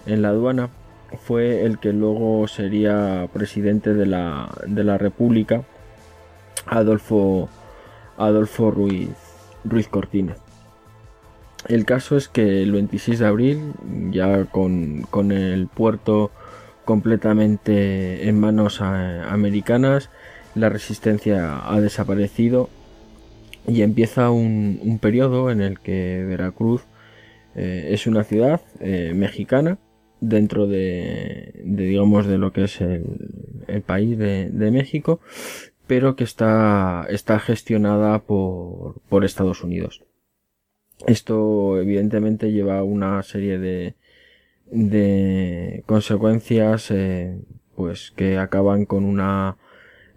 en 0.05 0.21
la 0.21 0.29
aduana 0.29 0.69
fue 1.17 1.65
el 1.65 1.77
que 1.79 1.93
luego 1.93 2.47
sería 2.47 3.27
presidente 3.33 3.93
de 3.93 4.05
la, 4.05 4.49
de 4.65 4.83
la 4.83 4.97
República, 4.97 5.63
Adolfo, 6.65 7.49
Adolfo 8.17 8.71
Ruiz, 8.71 9.09
Ruiz 9.63 9.87
Cortines. 9.87 10.37
El 11.67 11.85
caso 11.85 12.17
es 12.17 12.27
que 12.27 12.63
el 12.63 12.71
26 12.71 13.19
de 13.19 13.27
abril, 13.27 13.73
ya 14.09 14.45
con, 14.45 15.31
el 15.31 15.67
puerto 15.67 16.31
completamente 16.85 18.27
en 18.27 18.39
manos 18.39 18.81
eh, 18.81 19.21
americanas, 19.27 20.09
la 20.55 20.69
resistencia 20.69 21.61
ha 21.71 21.79
desaparecido 21.79 22.69
y 23.67 23.83
empieza 23.83 24.31
un, 24.31 24.99
periodo 25.01 25.51
en 25.51 25.61
el 25.61 25.79
que 25.79 26.25
Veracruz 26.27 26.83
eh, 27.55 27.89
es 27.91 28.07
una 28.07 28.23
ciudad 28.23 28.61
eh, 28.79 29.13
mexicana 29.15 29.77
dentro 30.19 30.67
de, 30.67 31.61
digamos 31.63 32.27
de 32.27 32.37
lo 32.37 32.53
que 32.53 32.65
es 32.65 32.81
el, 32.81 33.03
país 33.85 34.17
de, 34.17 34.71
México 34.71 35.19
pero 35.91 36.15
que 36.15 36.23
está, 36.23 37.05
está 37.09 37.37
gestionada 37.37 38.19
por, 38.19 39.01
por 39.09 39.25
Estados 39.25 39.61
Unidos. 39.61 40.05
Esto 41.05 41.81
evidentemente 41.81 42.53
lleva 42.53 42.81
una 42.81 43.21
serie 43.23 43.59
de, 43.59 43.95
de 44.67 45.83
consecuencias 45.87 46.91
eh, 46.91 47.41
pues 47.75 48.13
que 48.15 48.37
acaban 48.37 48.85
con 48.85 49.03
una 49.03 49.57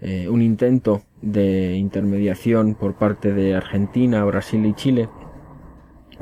eh, 0.00 0.28
un 0.28 0.42
intento 0.42 1.02
de 1.22 1.74
intermediación 1.74 2.76
por 2.76 2.94
parte 2.94 3.32
de 3.32 3.56
Argentina, 3.56 4.24
Brasil 4.24 4.64
y 4.66 4.74
Chile 4.74 5.08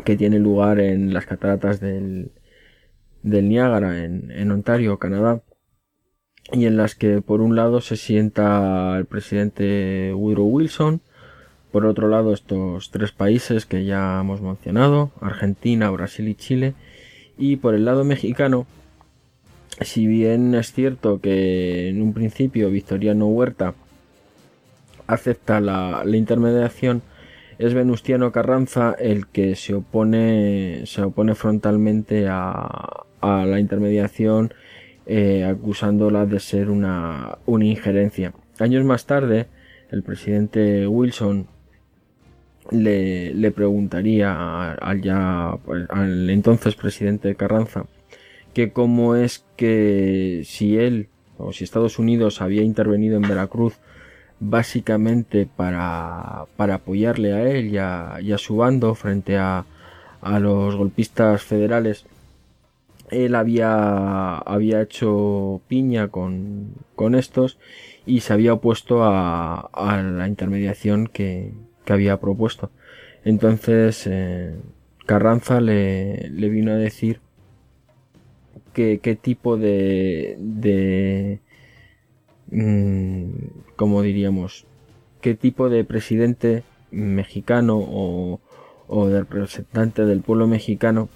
que 0.03 0.17
tiene 0.17 0.39
lugar 0.39 0.81
en 0.81 1.13
las 1.13 1.27
cataratas 1.27 1.79
del, 1.79 2.33
del 3.23 3.51
Niágara 3.51 4.03
en, 4.03 4.31
en 4.31 4.51
Ontario, 4.51 4.99
Canadá 4.99 5.43
y 6.53 6.67
en 6.67 6.77
las 6.77 6.95
que 6.95 7.23
por 7.23 7.41
un 7.41 7.57
lado 7.57 7.81
se 7.81 7.97
sienta 7.97 8.97
el 8.99 9.07
presidente 9.07 10.13
Woodrow 10.15 10.47
Wilson 10.47 11.01
por 11.73 11.87
otro 11.87 12.07
lado, 12.09 12.35
estos 12.35 12.91
tres 12.91 13.13
países 13.13 13.65
que 13.65 13.87
ya 13.87 14.21
hemos 14.21 14.43
mencionado, 14.43 15.11
Argentina, 15.23 15.91
Brasil 15.91 16.29
y 16.29 16.35
Chile. 16.35 16.75
Y 17.39 17.57
por 17.57 17.75
el 17.75 17.87
lado 17.87 18.05
mexicano, 18.05 18.67
si 19.81 20.07
bien 20.07 20.55
es 20.55 20.75
cierto 20.75 21.23
que 21.23 21.89
en 21.89 22.03
un 22.03 22.13
principio 22.13 22.69
Victoriano 22.69 23.27
Huerta 23.27 23.73
acepta 25.07 25.61
la, 25.61 26.05
intermediación, 26.13 27.01
es 27.59 27.73
Venustiano 27.73 28.33
Carranza 28.33 28.95
el 28.99 29.27
que 29.27 29.57
se 29.57 29.73
opone, 29.73 30.83
se 30.85 31.03
opone 31.03 31.35
frontalmente 31.35 32.27
a, 32.29 33.07
la 33.23 33.61
intermediación, 33.61 34.53
eh, 35.07 35.45
acusándola 35.45 36.27
de 36.27 36.41
ser 36.41 36.71
una, 36.71 37.39
una 37.47 37.65
injerencia. 37.65 38.33
Años 38.59 38.85
más 38.85 39.07
tarde, 39.07 39.47
el 39.91 40.03
presidente 40.03 40.87
Wilson 40.87 41.47
le, 42.71 43.35
le 43.35 43.51
preguntaría 43.51 44.73
al 44.73 45.03
ya 45.03 45.57
pues, 45.65 45.87
al 45.91 46.31
entonces 46.31 46.77
presidente 46.77 47.35
Carranza 47.35 47.87
que 48.55 48.73
cómo 48.73 49.17
es 49.17 49.45
que 49.57 50.43
si 50.45 50.77
él 50.77 51.09
o 51.39 51.53
si 51.53 51.65
Estados 51.65 51.99
Unidos 51.99 52.41
había 52.41 52.63
intervenido 52.63 53.17
en 53.17 53.23
Veracruz 53.23 53.75
básicamente 54.41 55.47
para, 55.47 56.47
para 56.57 56.75
apoyarle 56.75 57.33
a 57.33 57.43
él 57.49 57.69
y 57.69 57.79
a, 57.79 58.19
y 58.21 58.33
a 58.33 58.39
su 58.39 58.57
bando 58.57 58.95
frente 58.95 59.39
a, 59.39 59.65
a, 60.21 60.41
los 60.41 60.75
golpistas 60.77 61.43
federales 61.43 62.07
él 63.13 63.35
había, 63.35 64.39
había 64.39 64.83
hecho 64.83 65.61
piña 65.69 66.09
con, 66.09 66.75
con 66.97 67.15
estos 67.15 67.59
y 68.07 68.21
se 68.21 68.33
había 68.33 68.55
opuesto 68.55 69.05
a, 69.05 69.61
a 69.61 70.03
la 70.03 70.27
intermediación 70.27 71.07
que, 71.07 71.53
que 71.85 71.93
había 71.93 72.19
propuesto. 72.19 72.71
Entonces 73.25 74.07
eh, 74.07 74.57
Carranza 75.07 75.61
le, 75.61 76.31
le, 76.31 76.49
vino 76.49 76.73
a 76.73 76.77
decir 76.77 77.21
que 78.73 78.99
qué 78.99 79.15
tipo 79.15 79.57
de, 79.57 80.37
de 80.41 81.41
mmm, 82.51 83.31
como 83.77 84.03
diríamos, 84.03 84.67
qué 85.21 85.35
tipo 85.35 85.69
de 85.69 85.85
presidente 85.85 86.65
mexicano 86.91 87.79
o, 87.79 88.41
o 88.89 89.09
de 89.09 89.21
representante 89.21 90.05
del 90.05 90.23
pueblo 90.23 90.47
mexicano 90.47 91.09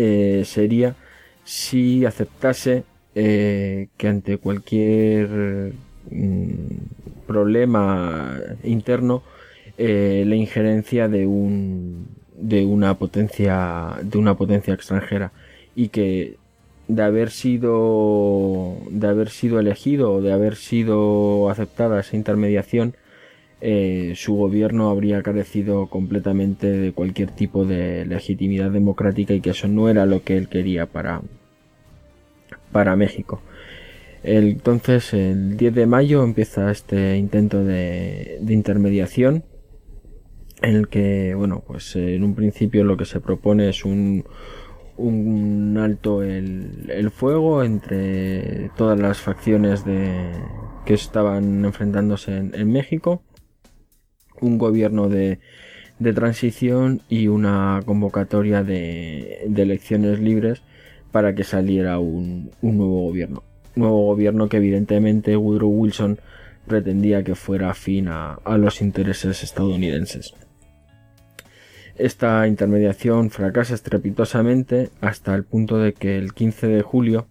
eh, 0.00 0.44
sería 0.44 0.94
si 1.42 2.06
aceptase 2.06 2.84
eh, 3.16 3.88
que 3.96 4.06
ante 4.06 4.38
cualquier 4.38 5.72
mm, 6.08 7.26
problema 7.26 8.38
interno 8.62 9.24
eh, 9.76 10.22
la 10.24 10.36
injerencia 10.36 11.08
de 11.08 11.26
un 11.26 12.06
de 12.36 12.64
una 12.64 12.94
potencia 12.94 13.96
de 14.00 14.18
una 14.18 14.36
potencia 14.36 14.72
extranjera 14.72 15.32
y 15.74 15.88
que 15.88 16.36
de 16.86 17.02
haber 17.02 17.30
sido 17.30 18.76
de 18.90 19.08
haber 19.08 19.30
sido 19.30 19.58
elegido 19.58 20.12
o 20.14 20.22
de 20.22 20.32
haber 20.32 20.54
sido 20.54 21.50
aceptada 21.50 21.98
esa 21.98 22.14
intermediación 22.14 22.94
eh, 23.60 24.12
su 24.16 24.34
gobierno 24.34 24.90
habría 24.90 25.22
carecido 25.22 25.88
completamente 25.88 26.70
de 26.70 26.92
cualquier 26.92 27.30
tipo 27.30 27.64
de 27.64 28.06
legitimidad 28.06 28.70
democrática 28.70 29.34
y 29.34 29.40
que 29.40 29.50
eso 29.50 29.68
no 29.68 29.88
era 29.88 30.06
lo 30.06 30.22
que 30.22 30.36
él 30.36 30.48
quería 30.48 30.86
para 30.86 31.22
para 32.72 32.96
México. 32.96 33.40
Entonces 34.22 35.14
el 35.14 35.56
10 35.56 35.74
de 35.74 35.86
mayo 35.86 36.22
empieza 36.22 36.70
este 36.70 37.16
intento 37.16 37.64
de, 37.64 38.38
de 38.40 38.52
intermediación 38.52 39.44
en 40.62 40.74
el 40.74 40.88
que 40.88 41.34
bueno 41.34 41.62
pues 41.66 41.96
en 41.96 42.24
un 42.24 42.34
principio 42.34 42.84
lo 42.84 42.96
que 42.96 43.04
se 43.04 43.20
propone 43.20 43.68
es 43.68 43.84
un 43.84 44.24
un 44.98 45.78
alto 45.80 46.22
el, 46.22 47.10
fuego 47.10 47.62
entre 47.62 48.70
todas 48.76 48.98
las 48.98 49.18
facciones 49.18 49.84
de, 49.84 50.32
que 50.84 50.94
estaban 50.94 51.64
enfrentándose 51.64 52.36
en, 52.36 52.72
México, 52.72 53.22
un 54.40 54.58
gobierno 54.58 55.08
de, 55.08 55.38
transición 56.14 57.02
y 57.08 57.28
una 57.28 57.82
convocatoria 57.84 58.62
de, 58.62 59.44
elecciones 59.56 60.20
libres 60.20 60.62
para 61.12 61.34
que 61.34 61.44
saliera 61.44 61.98
un, 61.98 62.50
nuevo 62.62 63.02
gobierno. 63.02 63.42
Nuevo 63.74 64.06
gobierno 64.06 64.48
que 64.48 64.58
evidentemente 64.58 65.36
Woodrow 65.36 65.70
Wilson 65.70 66.18
pretendía 66.66 67.22
que 67.22 67.34
fuera 67.34 67.70
afín 67.70 68.08
a, 68.08 68.34
a 68.44 68.58
los 68.58 68.82
intereses 68.82 69.42
estadounidenses. 69.42 70.34
Esta 71.96 72.46
intermediación 72.46 73.30
fracasa 73.30 73.74
estrepitosamente 73.74 74.90
hasta 75.00 75.34
el 75.34 75.44
punto 75.44 75.78
de 75.78 75.94
que 75.94 76.16
el 76.16 76.32
15 76.32 76.68
de 76.68 76.82
julio 76.82 77.26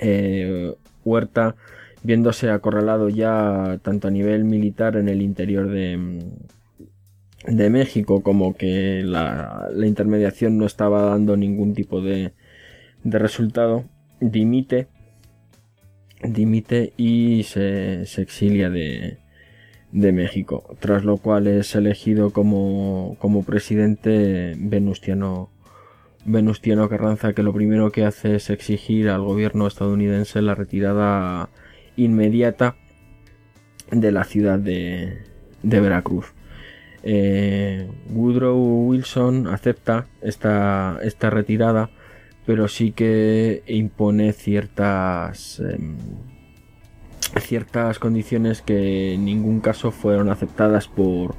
eh, 0.00 0.74
Huerta, 1.04 1.56
viéndose 2.08 2.48
acorralado 2.48 3.10
ya 3.10 3.80
tanto 3.82 4.08
a 4.08 4.10
nivel 4.10 4.44
militar 4.44 4.96
en 4.96 5.10
el 5.10 5.20
interior 5.20 5.68
de, 5.68 6.24
de 7.46 7.68
México 7.68 8.22
como 8.22 8.54
que 8.54 9.02
la, 9.04 9.68
intermediación 9.84 10.56
no 10.56 10.64
estaba 10.64 11.02
dando 11.02 11.36
ningún 11.36 11.74
tipo 11.74 12.00
de, 12.00 12.32
de 13.04 13.18
resultado, 13.18 13.84
dimite, 14.20 14.88
dimite 16.22 16.94
y 16.96 17.42
se 17.42 18.04
exilia 18.04 18.70
de, 18.70 19.18
de 19.92 20.12
México, 20.12 20.64
tras 20.80 21.04
lo 21.04 21.18
cual 21.18 21.46
es 21.46 21.74
elegido 21.74 22.30
como, 22.30 23.16
como 23.18 23.42
presidente 23.42 24.54
Venustiano, 24.56 25.50
Venustiano 26.24 26.88
Carranza, 26.88 27.34
que 27.34 27.42
lo 27.42 27.52
primero 27.52 27.92
que 27.92 28.06
hace 28.06 28.36
es 28.36 28.48
exigir 28.48 29.10
al 29.10 29.20
gobierno 29.20 29.66
estadounidense 29.66 30.40
la 30.40 30.54
retirada 30.54 31.50
inmediata 31.98 32.76
de 33.90 34.12
la 34.12 34.24
ciudad 34.24 34.58
de, 34.58 35.18
Veracruz. 35.62 36.32
Eh, 37.02 37.88
Woodrow 38.10 38.86
Wilson 38.86 39.46
acepta 39.48 40.06
esta, 40.22 40.98
esta 41.02 41.30
retirada, 41.30 41.90
pero 42.46 42.68
sí 42.68 42.92
que 42.92 43.62
impone 43.66 44.32
ciertas... 44.32 45.60
Em, 45.60 45.96
ciertas 47.40 47.98
condiciones 47.98 48.62
que 48.62 49.12
en 49.12 49.26
ningún 49.26 49.60
caso 49.60 49.90
fueron 49.90 50.30
aceptadas 50.30 50.88
por, 50.88 51.34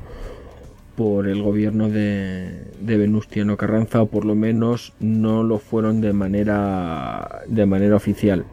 por 0.96 1.28
el 1.28 1.42
gobierno 1.42 1.90
de, 1.90 2.72
de, 2.80 2.98
Venustiano 2.98 3.58
Carranza 3.58 4.04
o 4.04 4.06
por 4.06 4.24
lo 4.24 4.36
menos 4.36 4.94
no 5.00 5.42
lo 5.42 5.58
fueron 5.58 6.00
de 6.00 6.14
manera 6.14 7.42
de 7.48 7.66
manera 7.66 7.96
oficial 7.96 8.46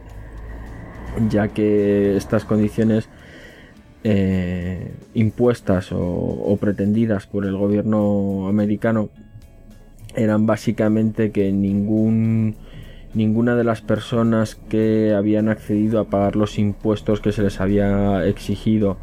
ya 1.28 1.48
que 1.48 2.16
estas 2.16 2.44
condiciones 2.44 3.08
eh, 4.04 4.92
impuestas 5.14 5.88
o, 5.92 6.56
pretendidas 6.60 7.26
por 7.26 7.44
el 7.44 7.56
gobierno 7.56 8.48
americano 8.48 9.08
eran 10.14 10.46
básicamente 10.46 11.32
que 11.32 11.52
ningún 11.52 12.56
ninguna 13.14 13.56
de 13.56 13.64
las 13.64 13.80
personas 13.80 14.54
que 14.54 15.14
habían 15.14 15.48
accedido 15.48 16.00
a 16.00 16.04
pagar 16.04 16.36
los 16.36 16.58
impuestos 16.58 17.20
que 17.20 17.32
se 17.32 17.42
les 17.42 17.60
había 17.60 18.26
exigido 18.26 18.98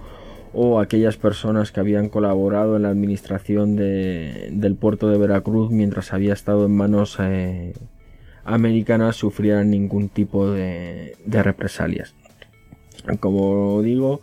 o 0.54 0.80
aquellas 0.80 1.18
personas 1.18 1.72
que 1.72 1.80
habían 1.80 2.10
colaborado 2.10 2.76
en 2.76 2.84
la 2.84 2.90
administración 2.90 3.76
del 3.76 4.76
puerto 4.80 5.10
de 5.10 5.18
Veracruz 5.18 5.72
mientras 5.72 6.14
había 6.14 6.34
estado 6.34 6.68
en 6.68 6.78
manos 6.78 7.18
eh, 7.20 7.74
americanas 8.46 9.16
sufrieran 9.16 9.70
ningún 9.70 10.10
tipo 10.10 10.50
de 10.50 11.16
represalias. 11.26 12.16
Como 13.20 13.82
digo, 13.82 14.22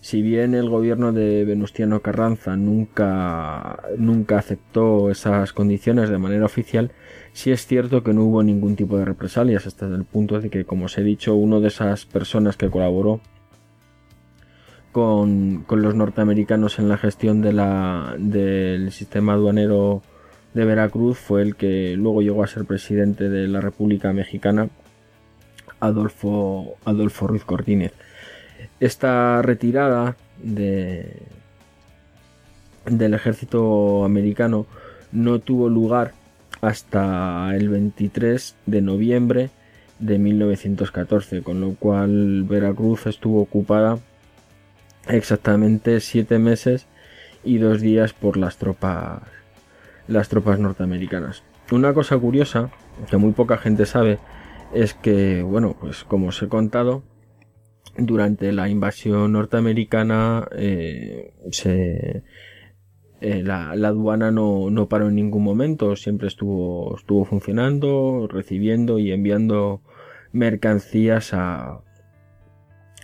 si 0.00 0.22
bien 0.22 0.54
el 0.54 0.70
gobierno 0.70 1.12
de 1.12 1.44
Venustiano 1.44 2.00
Carranza 2.00 2.56
nunca, 2.56 3.82
nunca 3.98 4.38
aceptó 4.38 5.10
esas 5.10 5.52
condiciones 5.52 6.08
de 6.08 6.16
manera 6.16 6.46
oficial, 6.46 6.90
sí 7.34 7.50
es 7.50 7.66
cierto 7.66 8.02
que 8.02 8.14
no 8.14 8.24
hubo 8.24 8.42
ningún 8.42 8.76
tipo 8.76 8.96
de 8.96 9.04
represalias 9.04 9.66
hasta 9.66 9.86
el 9.86 10.04
punto 10.04 10.40
de 10.40 10.48
que, 10.48 10.64
como 10.64 10.86
os 10.86 10.96
he 10.96 11.02
dicho, 11.02 11.34
uno 11.34 11.60
de 11.60 11.68
esas 11.68 12.06
personas 12.06 12.56
que 12.56 12.70
colaboró 12.70 13.20
con, 14.90 15.64
con 15.66 15.82
los 15.82 15.94
norteamericanos 15.94 16.78
en 16.78 16.88
la 16.88 16.96
gestión 16.96 17.42
de 17.42 17.52
la, 17.52 18.14
del 18.18 18.92
sistema 18.92 19.34
aduanero 19.34 20.02
de 20.54 20.64
Veracruz 20.64 21.18
fue 21.18 21.42
el 21.42 21.56
que 21.56 21.94
luego 21.96 22.22
llegó 22.22 22.42
a 22.42 22.48
ser 22.48 22.64
presidente 22.64 23.28
de 23.28 23.46
la 23.48 23.60
República 23.60 24.12
Mexicana, 24.12 24.68
Adolfo, 25.78 26.76
Adolfo 26.84 27.26
Ruiz 27.26 27.44
Cortínez. 27.44 27.92
Esta 28.80 29.42
retirada 29.42 30.16
de, 30.42 31.22
del 32.86 33.14
ejército 33.14 34.04
americano 34.04 34.66
no 35.12 35.38
tuvo 35.38 35.68
lugar 35.68 36.12
hasta 36.60 37.54
el 37.54 37.68
23 37.68 38.56
de 38.66 38.82
noviembre 38.82 39.50
de 39.98 40.18
1914, 40.18 41.42
con 41.42 41.60
lo 41.60 41.74
cual 41.74 42.44
Veracruz 42.44 43.06
estuvo 43.06 43.40
ocupada 43.40 43.98
exactamente 45.08 46.00
siete 46.00 46.38
meses 46.38 46.86
y 47.44 47.58
dos 47.58 47.80
días 47.80 48.12
por 48.12 48.36
las 48.36 48.58
tropas 48.58 49.22
las 50.10 50.28
tropas 50.28 50.58
norteamericanas. 50.58 51.42
Una 51.70 51.94
cosa 51.94 52.18
curiosa 52.18 52.70
que 53.08 53.16
muy 53.16 53.32
poca 53.32 53.56
gente 53.56 53.86
sabe 53.86 54.18
es 54.74 54.94
que, 54.94 55.42
bueno, 55.42 55.76
pues 55.80 56.04
como 56.04 56.28
os 56.28 56.42
he 56.42 56.48
contado, 56.48 57.02
durante 57.96 58.52
la 58.52 58.68
invasión 58.68 59.32
norteamericana 59.32 60.48
eh, 60.56 61.32
eh, 63.20 63.42
la, 63.42 63.70
aduana 63.70 64.30
no, 64.30 64.70
no, 64.70 64.88
paró 64.88 65.08
en 65.08 65.14
ningún 65.14 65.44
momento, 65.44 65.96
siempre 65.96 66.28
estuvo, 66.28 66.96
estuvo 66.96 67.24
funcionando, 67.24 68.28
recibiendo 68.28 68.98
y 68.98 69.12
enviando 69.12 69.82
mercancías 70.32 71.34
a, 71.34 71.82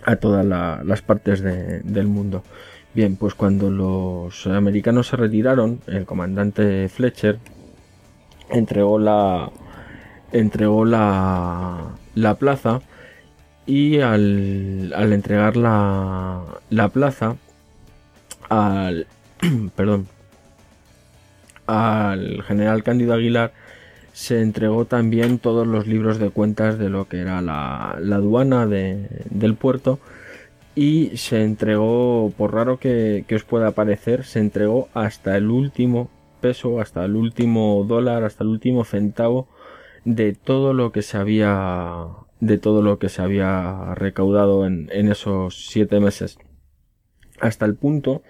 a 0.03 0.15
todas 0.17 0.45
las 0.45 1.01
partes 1.01 1.41
del 1.41 2.07
mundo. 2.07 2.43
Bien, 2.97 3.15
pues 3.15 3.35
cuando 3.35 3.69
los 3.69 4.47
americanos 4.47 5.09
se 5.09 5.17
retiraron, 5.17 5.81
el 5.85 6.07
comandante 6.07 6.89
Fletcher 6.89 7.37
entregó 8.49 8.97
la 8.97 9.51
entregó 10.31 10.83
la, 10.83 11.89
la 12.15 12.35
plaza 12.39 12.81
y 13.67 13.99
al, 13.99 14.93
al 14.95 15.13
entregar 15.13 15.57
la, 15.57 16.41
la 16.71 16.89
plaza 16.89 17.35
al 18.49 19.05
perdón 19.75 20.07
al 21.67 22.41
general 22.41 22.81
Cándido 22.81 23.13
Aguilar 23.13 23.53
se 24.13 24.41
entregó 24.41 24.85
también 24.85 25.37
todos 25.37 25.67
los 25.67 25.85
libros 25.85 26.17
de 26.17 26.31
cuentas 26.31 26.79
de 26.79 26.89
lo 26.89 27.07
que 27.07 27.19
era 27.19 27.43
la, 27.43 27.97
la 28.01 28.15
aduana 28.15 28.65
de, 28.65 29.07
del 29.29 29.53
puerto 29.53 29.99
y 30.77 31.17
se 31.17 31.41
entregó, 31.41 32.31
por 32.37 32.53
raro 32.53 32.77
que, 32.77 33.25
os 33.33 33.43
pueda 33.43 33.71
parecer, 33.71 34.25
se 34.25 34.39
entregó 34.39 34.89
hasta 34.93 35.35
el 35.35 35.49
último 35.49 36.11
peso, 36.39 36.79
hasta 36.79 37.03
el 37.03 37.15
último 37.15 37.83
dólar, 37.87 38.23
hasta 38.23 38.43
el 38.43 38.51
último 38.51 38.85
centavo 38.85 39.47
de 40.05 40.33
todo 40.33 40.75
lo 40.75 40.91
que 40.91 41.01
se 41.01 41.17
había 41.17 42.05
de 42.39 42.59
todo 42.59 42.83
lo 42.83 42.99
que 42.99 43.09
se 43.09 43.23
había 43.23 43.95
recaudado 43.95 44.67
en, 44.67 44.91
esos 44.91 45.65
siete 45.67 45.99
meses. 45.99 46.37
Hasta 47.39 47.65
el 47.65 47.73
punto 47.75 48.21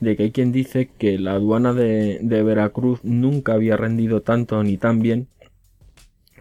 de 0.00 0.16
que 0.16 0.24
hay 0.24 0.32
quien 0.32 0.50
dice 0.50 0.90
que 0.98 1.20
la 1.20 1.34
aduana 1.34 1.72
de, 1.72 2.18
Veracruz 2.20 2.98
nunca 3.04 3.52
había 3.52 3.76
rendido 3.76 4.22
tanto 4.22 4.60
ni 4.64 4.76
tan 4.76 4.98
bien 4.98 5.28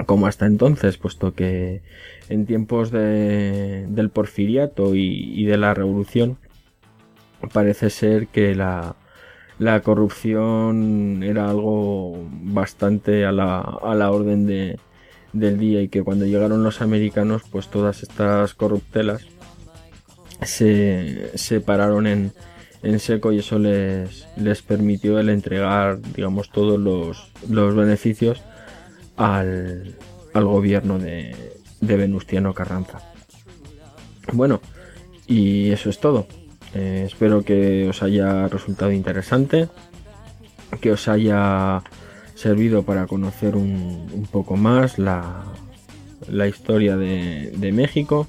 como 0.05 0.27
hasta 0.27 0.45
entonces, 0.45 0.97
puesto 0.97 1.33
que 1.33 1.81
en 2.29 2.45
tiempos 2.45 2.91
de, 2.91 3.85
del 3.89 4.09
porfiriato 4.09 4.95
y, 4.95 5.43
de 5.45 5.57
la 5.57 5.73
revolución 5.73 6.37
parece 7.53 7.89
ser 7.89 8.27
que 8.27 8.55
la, 8.55 8.95
la 9.59 9.81
corrupción 9.81 11.23
era 11.23 11.49
algo 11.49 12.27
bastante 12.31 13.25
a 13.25 13.31
la, 13.31 13.59
a 13.59 13.95
la 13.95 14.11
orden 14.11 14.45
de, 14.45 14.79
del 15.33 15.57
día 15.57 15.81
y 15.81 15.87
que 15.87 16.03
cuando 16.03 16.25
llegaron 16.25 16.63
los 16.63 16.81
americanos 16.81 17.43
pues 17.51 17.67
todas 17.67 18.03
estas 18.03 18.53
corruptelas 18.53 19.25
se, 20.43 21.31
se 21.37 21.61
pararon 21.61 22.07
en, 22.07 22.31
en 22.83 22.99
seco 22.99 23.31
y 23.31 23.39
eso 23.39 23.59
les, 23.59 24.27
les 24.37 24.61
permitió 24.61 25.19
el 25.19 25.29
entregar 25.29 25.99
digamos 26.15 26.49
todos 26.49 26.79
los, 26.79 27.31
los 27.49 27.75
beneficios 27.75 28.43
al, 29.17 29.95
al 30.33 30.45
gobierno 30.45 30.99
de, 30.99 31.35
de, 31.79 31.95
Venustiano 31.97 32.53
Carranza. 32.53 32.99
Bueno, 34.33 34.61
y 35.27 35.71
eso 35.71 35.89
es 35.89 35.99
todo. 35.99 36.27
Eh, 36.73 37.03
espero 37.05 37.43
que 37.43 37.89
os 37.89 38.01
haya 38.01 38.47
resultado 38.47 38.91
interesante, 38.91 39.67
que 40.79 40.91
os 40.91 41.07
haya 41.07 41.81
servido 42.35 42.83
para 42.83 43.07
conocer 43.07 43.55
un, 43.55 44.27
poco 44.31 44.55
más 44.55 44.97
la, 44.97 45.43
la 46.29 46.47
historia 46.47 46.95
de, 46.97 47.51
de 47.55 47.71
México, 47.71 48.27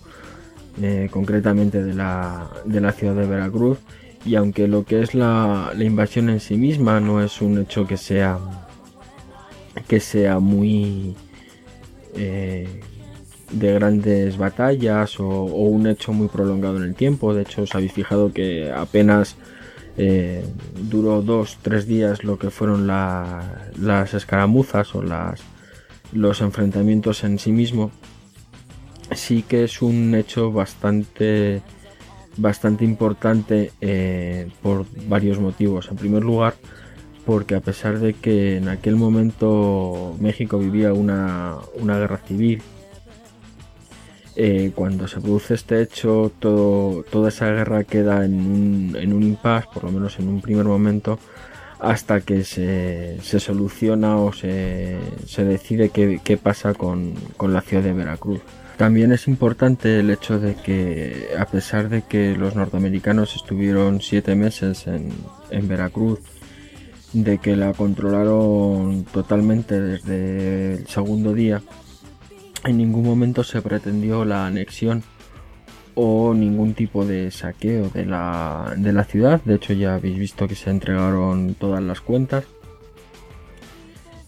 eh, 0.80 1.08
concretamente 1.10 1.82
de 1.82 1.94
la, 1.94 2.50
de 2.64 2.80
la 2.80 2.92
ciudad 2.92 3.14
de 3.14 3.26
Veracruz. 3.26 3.78
Y 4.24 4.36
aunque 4.36 4.68
lo 4.68 4.84
que 4.84 5.02
es 5.02 5.14
la, 5.14 5.72
la 5.76 5.84
invasión 5.84 6.28
en 6.28 6.40
sí 6.40 6.56
misma 6.56 7.00
no 7.00 7.22
es 7.22 7.40
un 7.40 7.58
hecho 7.58 7.86
que 7.86 7.96
sea 7.96 8.38
que 9.82 10.00
sea 10.00 10.38
muy 10.38 11.14
eh, 12.14 12.80
de 13.50 13.72
grandes 13.74 14.36
batallas 14.38 15.20
o, 15.20 15.44
un 15.44 15.86
hecho 15.86 16.12
muy 16.12 16.28
prolongado 16.28 16.78
en 16.78 16.84
el 16.84 16.94
tiempo. 16.94 17.34
De 17.34 17.42
hecho, 17.42 17.62
os 17.62 17.74
habéis 17.74 17.92
fijado 17.92 18.32
que 18.32 18.72
apenas 18.72 19.36
eh, 19.96 20.44
duró 20.74 21.22
dos, 21.22 21.58
tres 21.62 21.86
días 21.86 22.24
lo 22.24 22.38
que 22.38 22.50
fueron 22.50 22.86
las 22.86 24.14
escaramuzas 24.14 24.94
o 24.94 25.02
los 26.12 26.40
enfrentamientos 26.40 27.24
en 27.24 27.38
sí 27.38 27.52
mismo. 27.52 27.90
Sí 29.14 29.42
que 29.42 29.64
es 29.64 29.82
un 29.82 30.14
hecho 30.14 30.50
bastante 30.52 31.62
bastante 32.36 32.84
importante 32.84 33.72
eh, 33.80 34.48
por 34.62 34.86
varios 35.06 35.38
motivos. 35.38 35.88
En 35.90 35.96
primer 35.96 36.22
lugar, 36.22 36.54
porque 37.24 37.54
a 37.54 37.60
pesar 37.60 37.98
de 37.98 38.14
que 38.14 38.56
en 38.56 38.68
aquel 38.68 38.96
momento 38.96 40.16
México 40.20 40.58
vivía 40.58 40.92
una, 40.92 41.58
guerra 41.76 42.18
civil, 42.18 42.62
eh, 44.34 44.72
cuando 44.74 45.06
se 45.08 45.20
produce 45.20 45.54
este 45.54 45.82
hecho, 45.82 46.32
todo, 46.38 47.04
toda 47.04 47.28
esa 47.28 47.50
guerra 47.50 47.84
queda 47.84 48.24
en 48.24 48.34
un, 48.34 48.96
en 48.98 49.12
un 49.12 49.22
impasse, 49.22 49.68
por 49.72 49.84
lo 49.84 49.92
menos 49.92 50.18
en 50.18 50.28
un 50.28 50.40
primer 50.40 50.64
momento, 50.64 51.18
hasta 51.82 52.20
que 52.20 52.44
se, 52.44 53.18
soluciona 53.40 54.16
o 54.16 54.32
se, 54.32 54.98
decide 55.38 55.90
qué, 55.90 56.36
pasa 56.36 56.74
con, 56.74 57.14
la 57.40 57.60
ciudad 57.60 57.82
de 57.82 57.92
Veracruz. 57.92 58.40
También 58.76 59.12
es 59.12 59.26
importante 59.28 59.98
el 59.98 60.10
hecho 60.10 60.38
de 60.38 60.54
que, 60.54 61.30
a 61.38 61.44
pesar 61.46 61.88
de 61.88 62.02
que 62.02 62.36
los 62.36 62.54
norteamericanos 62.54 63.34
estuvieron 63.34 64.00
siete 64.00 64.36
meses 64.36 64.86
en, 64.86 65.10
en 65.50 65.68
Veracruz, 65.68 66.20
de 67.12 67.38
que 67.38 67.56
la 67.56 67.72
controlaron 67.72 69.04
totalmente 69.04 69.80
desde 69.80 70.74
el 70.74 70.86
segundo 70.86 71.34
día. 71.34 71.62
En 72.64 72.78
ningún 72.78 73.04
momento 73.04 73.44
se 73.44 73.60
pretendió 73.60 74.24
la 74.24 74.46
anexión 74.46 75.02
o 75.94 76.32
ningún 76.32 76.74
tipo 76.74 77.04
de 77.04 77.30
saqueo 77.30 77.90
de 77.90 78.06
la, 78.06 78.74
de 78.76 78.92
la 78.92 79.04
ciudad. 79.04 79.42
De 79.44 79.56
hecho 79.56 79.72
ya 79.72 79.94
habéis 79.94 80.18
visto 80.18 80.48
que 80.48 80.54
se 80.54 80.70
entregaron 80.70 81.54
todas 81.54 81.82
las 81.82 82.00
cuentas. 82.00 82.44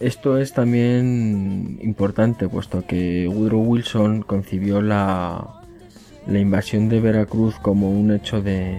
Esto 0.00 0.38
es 0.38 0.52
también 0.52 1.78
importante 1.80 2.48
puesto 2.48 2.84
que 2.86 3.28
Woodrow 3.28 3.62
Wilson 3.62 4.22
concibió 4.22 4.82
la, 4.82 5.62
la 6.26 6.38
invasión 6.38 6.88
de 6.88 7.00
Veracruz 7.00 7.54
como 7.62 7.90
un 7.90 8.12
hecho 8.12 8.42
de, 8.42 8.76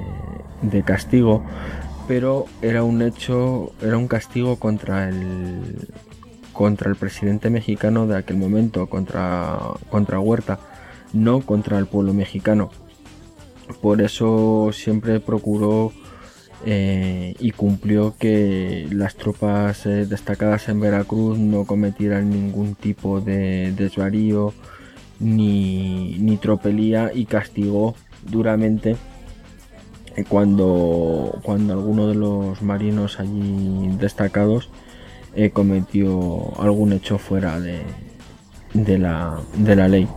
de 0.62 0.84
castigo 0.84 1.44
pero 2.08 2.46
era 2.62 2.84
un 2.84 3.02
hecho, 3.02 3.74
era 3.82 3.98
un 3.98 4.08
castigo 4.08 4.58
contra 4.58 5.10
el 5.10 5.88
contra 6.56 6.90
el 6.90 6.96
presidente 6.96 7.50
mexicano 7.50 8.08
de 8.08 8.18
aquel 8.18 8.38
momento, 8.38 8.88
contra, 8.88 9.60
contra 9.90 10.22
Huerta, 10.22 10.58
no 11.12 11.42
contra 11.42 11.78
el 11.78 11.86
pueblo 11.86 12.14
mexicano. 12.14 12.72
Por 13.82 14.02
eso 14.02 14.70
siempre 14.72 15.20
procuró 15.20 15.92
eh, 16.66 17.36
y 17.40 17.52
cumplió 17.52 18.16
que 18.18 18.88
las 18.90 19.16
tropas 19.16 19.86
eh, 19.86 20.06
destacadas 20.06 20.70
en 20.70 20.80
Veracruz 20.80 21.38
no 21.38 21.66
cometieran 21.66 22.30
ningún 22.30 22.76
tipo 22.76 23.20
de 23.20 23.74
desvarío 23.74 24.54
ni, 25.20 26.18
ni 26.20 26.38
tropelía 26.38 27.12
y 27.14 27.26
castigó 27.26 27.96
duramente 28.24 28.96
cuando, 30.24 31.40
cuando 31.44 31.74
alguno 31.74 32.08
de 32.08 32.16
los 32.16 32.62
marinos 32.62 33.20
allí 33.20 33.90
destacados 34.00 34.70
eh, 35.36 35.50
cometió 35.50 36.54
algún 36.60 36.94
hecho 36.94 37.18
fuera 37.18 37.60
de, 37.60 37.82
de, 38.74 38.98
la, 38.98 39.40
de 39.58 39.76
la 39.76 39.88
ley. 39.88 40.08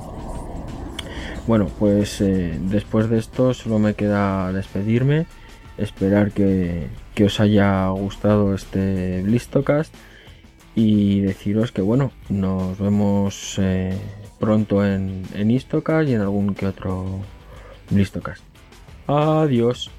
Bueno, 1.47 1.67
pues 1.79 2.21
eh, 2.21 2.59
después 2.61 3.09
de 3.09 3.19
esto 3.19 3.55
solo 3.55 3.79
me 3.79 3.95
queda 3.95 4.53
despedirme, 4.53 5.27
esperar 5.79 6.31
que, 6.31 6.87
que 7.15 7.25
os 7.25 7.41
haya 7.41 7.89
gustado 7.89 8.55
este 8.55 9.23
Blistocast 9.23 9.95
y 10.75 11.21
deciros 11.21 11.73
que 11.73 11.83
bueno, 11.83 12.13
nos 12.29 12.79
vemos 12.79 13.57
eh, 13.59 13.99
pronto 14.39 14.87
en, 14.87 15.25
en 15.35 15.51
Istocast 15.51 16.09
y 16.09 16.15
en 16.15 16.21
algún 16.21 16.55
que 16.55 16.67
otro 16.67 17.07
Blistocast. 17.91 18.48
Adiós. 19.09 19.98